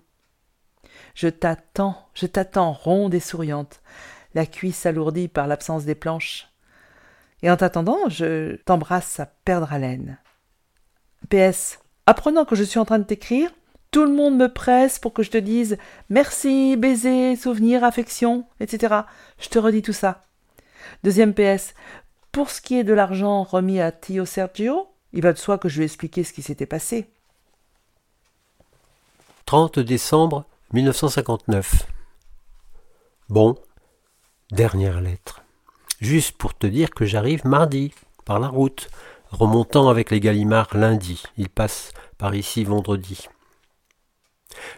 Je 1.15 1.29
t'attends, 1.29 2.09
je 2.15 2.27
t'attends 2.27 2.73
ronde 2.73 3.15
et 3.15 3.21
souriante, 3.21 3.81
la 4.35 4.47
cuisse 4.47 4.87
alourdie 4.87 5.29
par 5.29 5.47
l'absence 5.47 5.85
des 5.85 5.95
planches. 5.95 6.49
Et 7.43 7.51
en 7.51 7.57
t'attendant, 7.57 8.09
je 8.09 8.57
t'embrasse 8.65 9.21
à 9.21 9.27
perdre 9.27 9.73
haleine. 9.73 10.19
PS. 11.31 11.79
Apprenant 12.07 12.45
que 12.45 12.57
je 12.57 12.65
suis 12.65 12.79
en 12.79 12.85
train 12.85 12.99
de 12.99 13.05
t'écrire, 13.05 13.51
tout 13.95 14.05
le 14.05 14.13
monde 14.13 14.37
me 14.37 14.53
presse 14.53 14.99
pour 14.99 15.13
que 15.13 15.23
je 15.23 15.31
te 15.31 15.39
dise 15.39 15.79
merci, 16.11 16.77
baiser, 16.77 17.37
souvenir, 17.37 17.85
affection, 17.85 18.45
etc. 18.59 19.03
Je 19.39 19.49
te 19.49 19.57
redis 19.61 19.83
tout 19.83 19.93
ça. 19.93 20.25
Deuxième 21.05 21.33
PS. 21.33 21.75
Pour 22.33 22.51
ce 22.51 22.61
qui 22.61 22.77
est 22.77 22.83
de 22.83 22.93
l'argent 22.93 23.45
remis 23.45 23.81
à 23.81 23.93
Tio 23.93 24.25
Sergio, 24.25 24.89
il 25.13 25.23
va 25.23 25.33
de 25.33 25.39
soi 25.39 25.59
que 25.59 25.69
je 25.69 25.79
lui 25.79 25.85
expliquer 25.85 26.25
ce 26.25 26.33
qui 26.33 26.43
s'était 26.43 26.67
passé. 26.67 27.09
30 29.47 29.79
décembre 29.79 30.45
1959. 30.73 31.87
Bon, 33.29 33.55
dernière 34.51 35.01
lettre. 35.01 35.45
Juste 36.01 36.37
pour 36.37 36.59
te 36.59 36.67
dire 36.67 36.91
que 36.91 37.05
j'arrive 37.05 37.47
mardi, 37.47 37.95
par 38.25 38.41
la 38.41 38.49
route, 38.49 38.89
remontant 39.31 39.89
avec 39.89 40.11
les 40.11 40.19
Gallimards 40.19 40.77
lundi. 40.77 41.23
Ils 41.37 41.49
passent 41.49 41.93
par 42.19 42.35
ici 42.35 42.65
vendredi. 42.65 43.29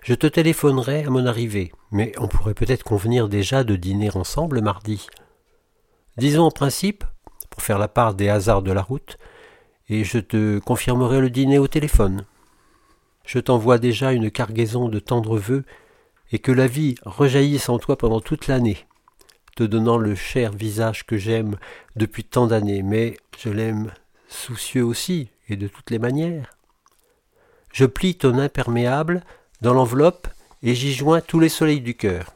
Je 0.02 0.14
te 0.14 0.26
téléphonerai 0.26 1.04
à 1.04 1.10
mon 1.10 1.26
arrivée, 1.26 1.72
mais 1.90 2.12
on 2.18 2.28
pourrait 2.28 2.54
peut-être 2.54 2.84
convenir 2.84 3.28
déjà 3.28 3.64
de 3.64 3.76
dîner 3.76 4.14
ensemble 4.16 4.60
mardi. 4.60 5.06
Disons 6.16 6.44
en 6.44 6.50
principe, 6.50 7.04
pour 7.50 7.62
faire 7.62 7.78
la 7.78 7.88
part 7.88 8.14
des 8.14 8.28
hasards 8.28 8.62
de 8.62 8.72
la 8.72 8.82
route, 8.82 9.18
et 9.88 10.04
je 10.04 10.18
te 10.18 10.58
confirmerai 10.58 11.20
le 11.20 11.30
dîner 11.30 11.58
au 11.58 11.68
téléphone. 11.68 12.24
Je 13.24 13.38
t'envoie 13.38 13.78
déjà 13.78 14.12
une 14.12 14.30
cargaison 14.30 14.88
de 14.88 14.98
tendres 14.98 15.38
vœux, 15.38 15.64
et 16.32 16.38
que 16.38 16.52
la 16.52 16.66
vie 16.66 16.96
rejaillisse 17.04 17.68
en 17.68 17.78
toi 17.78 17.96
pendant 17.96 18.20
toute 18.20 18.46
l'année, 18.46 18.78
te 19.56 19.62
donnant 19.62 19.98
le 19.98 20.14
cher 20.14 20.52
visage 20.52 21.06
que 21.06 21.16
j'aime 21.16 21.56
depuis 21.94 22.24
tant 22.24 22.46
d'années, 22.46 22.82
mais 22.82 23.16
je 23.38 23.48
l'aime 23.48 23.92
soucieux 24.28 24.84
aussi, 24.84 25.30
et 25.48 25.56
de 25.56 25.68
toutes 25.68 25.90
les 25.90 25.98
manières. 25.98 26.50
Je 27.72 27.84
plie 27.84 28.16
ton 28.16 28.38
imperméable 28.38 29.22
dans 29.60 29.74
l'enveloppe 29.74 30.28
et 30.62 30.74
j'y 30.74 30.92
joins 30.92 31.20
tous 31.20 31.40
les 31.40 31.48
soleils 31.48 31.80
du 31.80 31.94
cœur. 31.94 32.34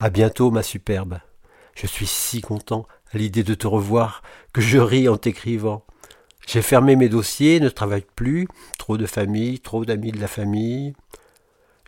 À 0.00 0.10
bientôt, 0.10 0.50
ma 0.50 0.62
superbe. 0.62 1.20
Je 1.74 1.86
suis 1.86 2.06
si 2.06 2.40
content 2.40 2.86
à 3.12 3.18
l'idée 3.18 3.44
de 3.44 3.54
te 3.54 3.66
revoir 3.66 4.22
que 4.52 4.60
je 4.60 4.78
ris 4.78 5.08
en 5.08 5.16
t'écrivant. 5.16 5.84
J'ai 6.46 6.62
fermé 6.62 6.96
mes 6.96 7.08
dossiers, 7.08 7.60
ne 7.60 7.68
travaille 7.68 8.06
plus, 8.16 8.48
trop 8.78 8.96
de 8.96 9.06
famille, 9.06 9.60
trop 9.60 9.84
d'amis 9.84 10.12
de 10.12 10.20
la 10.20 10.28
famille. 10.28 10.94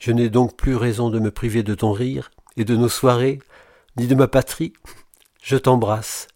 Je 0.01 0.13
n'ai 0.13 0.29
donc 0.29 0.57
plus 0.57 0.77
raison 0.77 1.11
de 1.11 1.19
me 1.19 1.31
priver 1.31 1.63
de 1.63 1.75
ton 1.75 1.93
rire 1.93 2.31
et 2.57 2.65
de 2.65 2.77
nos 2.77 2.89
soirées, 2.89 3.41
ni 3.97 4.07
de 4.07 4.15
ma 4.15 4.29
patrie. 4.29 4.73
Je 5.43 5.57
t'embrasse. 5.57 6.29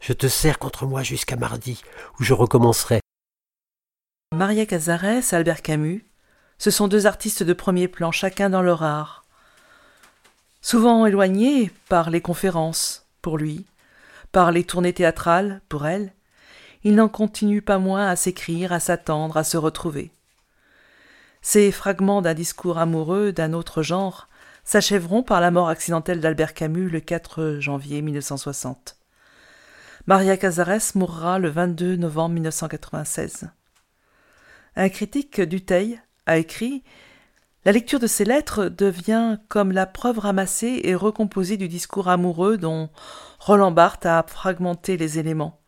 Je 0.00 0.12
te 0.12 0.28
serre 0.28 0.58
contre 0.58 0.86
moi 0.86 1.02
jusqu'à 1.02 1.36
mardi, 1.36 1.82
où 2.18 2.24
je 2.24 2.32
recommencerai. 2.32 3.00
Maria 4.34 4.66
Cazares, 4.66 5.32
Albert 5.32 5.62
Camus, 5.62 6.04
ce 6.58 6.70
sont 6.70 6.88
deux 6.88 7.06
artistes 7.06 7.42
de 7.42 7.52
premier 7.52 7.88
plan, 7.88 8.10
chacun 8.10 8.50
dans 8.50 8.62
leur 8.62 8.82
art. 8.82 9.24
Souvent 10.60 11.06
éloignés 11.06 11.70
par 11.88 12.10
les 12.10 12.20
conférences, 12.20 13.06
pour 13.22 13.38
lui, 13.38 13.64
par 14.32 14.50
les 14.50 14.64
tournées 14.64 14.92
théâtrales, 14.92 15.60
pour 15.68 15.86
elle, 15.86 16.12
ils 16.84 16.94
n'en 16.94 17.08
continuent 17.08 17.62
pas 17.62 17.78
moins 17.78 18.08
à 18.08 18.16
s'écrire, 18.16 18.72
à 18.72 18.80
s'attendre, 18.80 19.36
à 19.36 19.44
se 19.44 19.56
retrouver. 19.56 20.10
Ces 21.42 21.70
fragments 21.70 22.22
d'un 22.22 22.34
discours 22.34 22.78
amoureux 22.78 23.32
d'un 23.32 23.52
autre 23.52 23.82
genre 23.82 24.28
s'achèveront 24.64 25.22
par 25.22 25.40
la 25.40 25.50
mort 25.50 25.68
accidentelle 25.68 26.20
d'Albert 26.20 26.54
Camus 26.54 26.90
le 26.90 27.00
4 27.00 27.56
janvier 27.60 28.02
1960. 28.02 28.96
Maria 30.06 30.36
Cazares 30.36 30.94
mourra 30.94 31.38
le 31.38 31.48
22 31.48 31.96
novembre 31.96 32.34
1996. 32.34 33.48
Un 34.76 34.88
critique 34.88 35.40
d'Uteil 35.40 36.00
écrit 36.36 36.82
La 37.64 37.72
lecture 37.72 37.98
de 37.98 38.06
ces 38.06 38.26
lettres 38.26 38.66
devient 38.66 39.38
comme 39.48 39.72
la 39.72 39.86
preuve 39.86 40.18
ramassée 40.18 40.82
et 40.84 40.94
recomposée 40.94 41.56
du 41.56 41.68
discours 41.68 42.08
amoureux 42.08 42.58
dont 42.58 42.90
Roland 43.38 43.70
Barthes 43.70 44.04
a 44.04 44.22
fragmenté 44.26 44.98
les 44.98 45.18
éléments. 45.18 45.58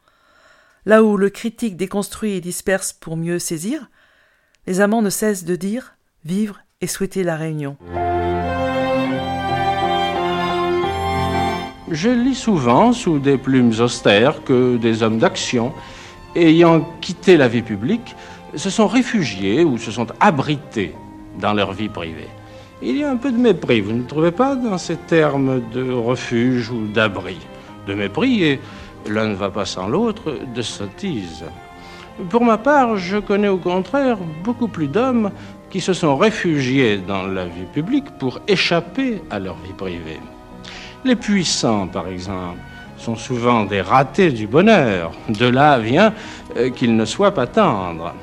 Là 0.84 1.02
où 1.02 1.16
le 1.16 1.30
critique 1.30 1.76
déconstruit 1.78 2.32
et 2.32 2.40
disperse 2.40 2.92
pour 2.92 3.16
mieux 3.16 3.38
saisir, 3.38 3.88
les 4.66 4.80
amants 4.80 5.02
ne 5.02 5.10
cessent 5.10 5.44
de 5.44 5.56
dire, 5.56 5.94
vivre 6.24 6.60
et 6.82 6.86
souhaiter 6.86 7.22
la 7.22 7.36
réunion. 7.36 7.76
Je 11.90 12.08
lis 12.08 12.36
souvent 12.36 12.92
sous 12.92 13.18
des 13.18 13.36
plumes 13.36 13.72
austères 13.80 14.44
que 14.44 14.76
des 14.76 15.02
hommes 15.02 15.18
d'action, 15.18 15.72
ayant 16.36 16.82
quitté 17.00 17.36
la 17.36 17.48
vie 17.48 17.62
publique, 17.62 18.14
se 18.54 18.70
sont 18.70 18.86
réfugiés 18.86 19.64
ou 19.64 19.78
se 19.78 19.90
sont 19.90 20.06
abrités 20.20 20.94
dans 21.40 21.52
leur 21.52 21.72
vie 21.72 21.88
privée. 21.88 22.28
Il 22.82 22.96
y 22.96 23.04
a 23.04 23.10
un 23.10 23.16
peu 23.16 23.30
de 23.30 23.36
mépris, 23.36 23.80
vous 23.80 23.92
ne 23.92 24.04
trouvez 24.04 24.30
pas, 24.30 24.54
dans 24.54 24.78
ces 24.78 24.96
termes 24.96 25.62
de 25.72 25.92
refuge 25.92 26.70
ou 26.70 26.86
d'abri? 26.86 27.36
De 27.86 27.94
mépris 27.94 28.42
et 28.42 28.60
l'un 29.06 29.28
ne 29.28 29.34
va 29.34 29.50
pas 29.50 29.66
sans 29.66 29.86
l'autre, 29.86 30.34
de 30.54 30.62
sottise. 30.62 31.44
Pour 32.28 32.44
ma 32.44 32.58
part, 32.58 32.96
je 32.96 33.18
connais 33.18 33.48
au 33.48 33.58
contraire 33.58 34.18
beaucoup 34.44 34.68
plus 34.68 34.88
d'hommes 34.88 35.30
qui 35.70 35.80
se 35.80 35.92
sont 35.92 36.16
réfugiés 36.16 36.98
dans 36.98 37.22
la 37.22 37.44
vie 37.44 37.66
publique 37.72 38.10
pour 38.18 38.40
échapper 38.48 39.22
à 39.30 39.38
leur 39.38 39.56
vie 39.56 39.72
privée. 39.72 40.20
Les 41.04 41.16
puissants, 41.16 41.86
par 41.86 42.08
exemple, 42.08 42.58
sont 42.98 43.16
souvent 43.16 43.64
des 43.64 43.80
ratés 43.80 44.32
du 44.32 44.46
bonheur. 44.46 45.12
De 45.28 45.46
là 45.46 45.78
vient 45.78 46.12
euh, 46.56 46.70
qu'ils 46.70 46.96
ne 46.96 47.04
soient 47.04 47.32
pas 47.32 47.46
tendres. 47.46 48.14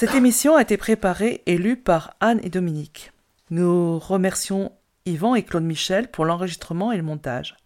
Cette 0.00 0.14
émission 0.14 0.54
a 0.54 0.62
été 0.62 0.76
préparée 0.76 1.42
et 1.46 1.58
lue 1.58 1.76
par 1.76 2.14
Anne 2.20 2.38
et 2.44 2.50
Dominique. 2.50 3.10
Nous 3.50 3.98
remercions 3.98 4.70
Yvan 5.06 5.34
et 5.34 5.42
Claude 5.42 5.64
Michel 5.64 6.08
pour 6.08 6.24
l'enregistrement 6.24 6.92
et 6.92 6.96
le 6.96 7.02
montage. 7.02 7.56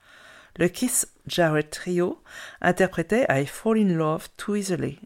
Le 0.57 0.69
Kiss 0.69 1.09
Jarrett 1.27 1.69
Trio 1.69 2.23
interprétait 2.63 3.27
I 3.29 3.45
Fall 3.45 3.77
in 3.77 3.93
Love 3.93 4.29
Too 4.39 4.57
Easily. 4.57 4.99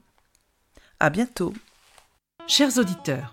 À 1.00 1.10
bientôt. 1.10 1.52
Chers 2.46 2.78
auditeurs, 2.78 3.32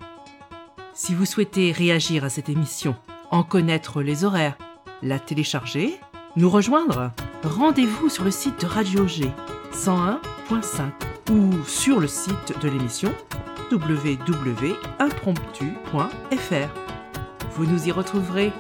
si 0.96 1.14
vous 1.14 1.28
souhaitez 1.28 1.72
réagir 1.72 2.24
à 2.24 2.32
cette 2.32 2.50
émission, 2.50 2.96
en 3.30 3.44
connaître 3.44 4.02
les 4.02 4.24
horaires, 4.24 4.58
la 5.04 5.20
télécharger, 5.20 6.00
nous 6.36 6.50
rejoindre, 6.50 7.12
rendez-vous 7.44 8.10
sur 8.10 8.24
le 8.24 8.32
site 8.32 8.60
de 8.60 8.66
Radio 8.66 9.08
G 9.08 9.30
101.5 9.72 10.90
ou 11.32 11.64
sur 11.66 12.00
le 12.00 12.08
site 12.08 12.60
de 12.60 12.70
l'émission 12.70 13.14
www.impromptu.fr. 13.72 16.70
Vous 17.56 17.66
nous 17.66 17.88
y 17.88 17.92
retrouverez 17.92 18.52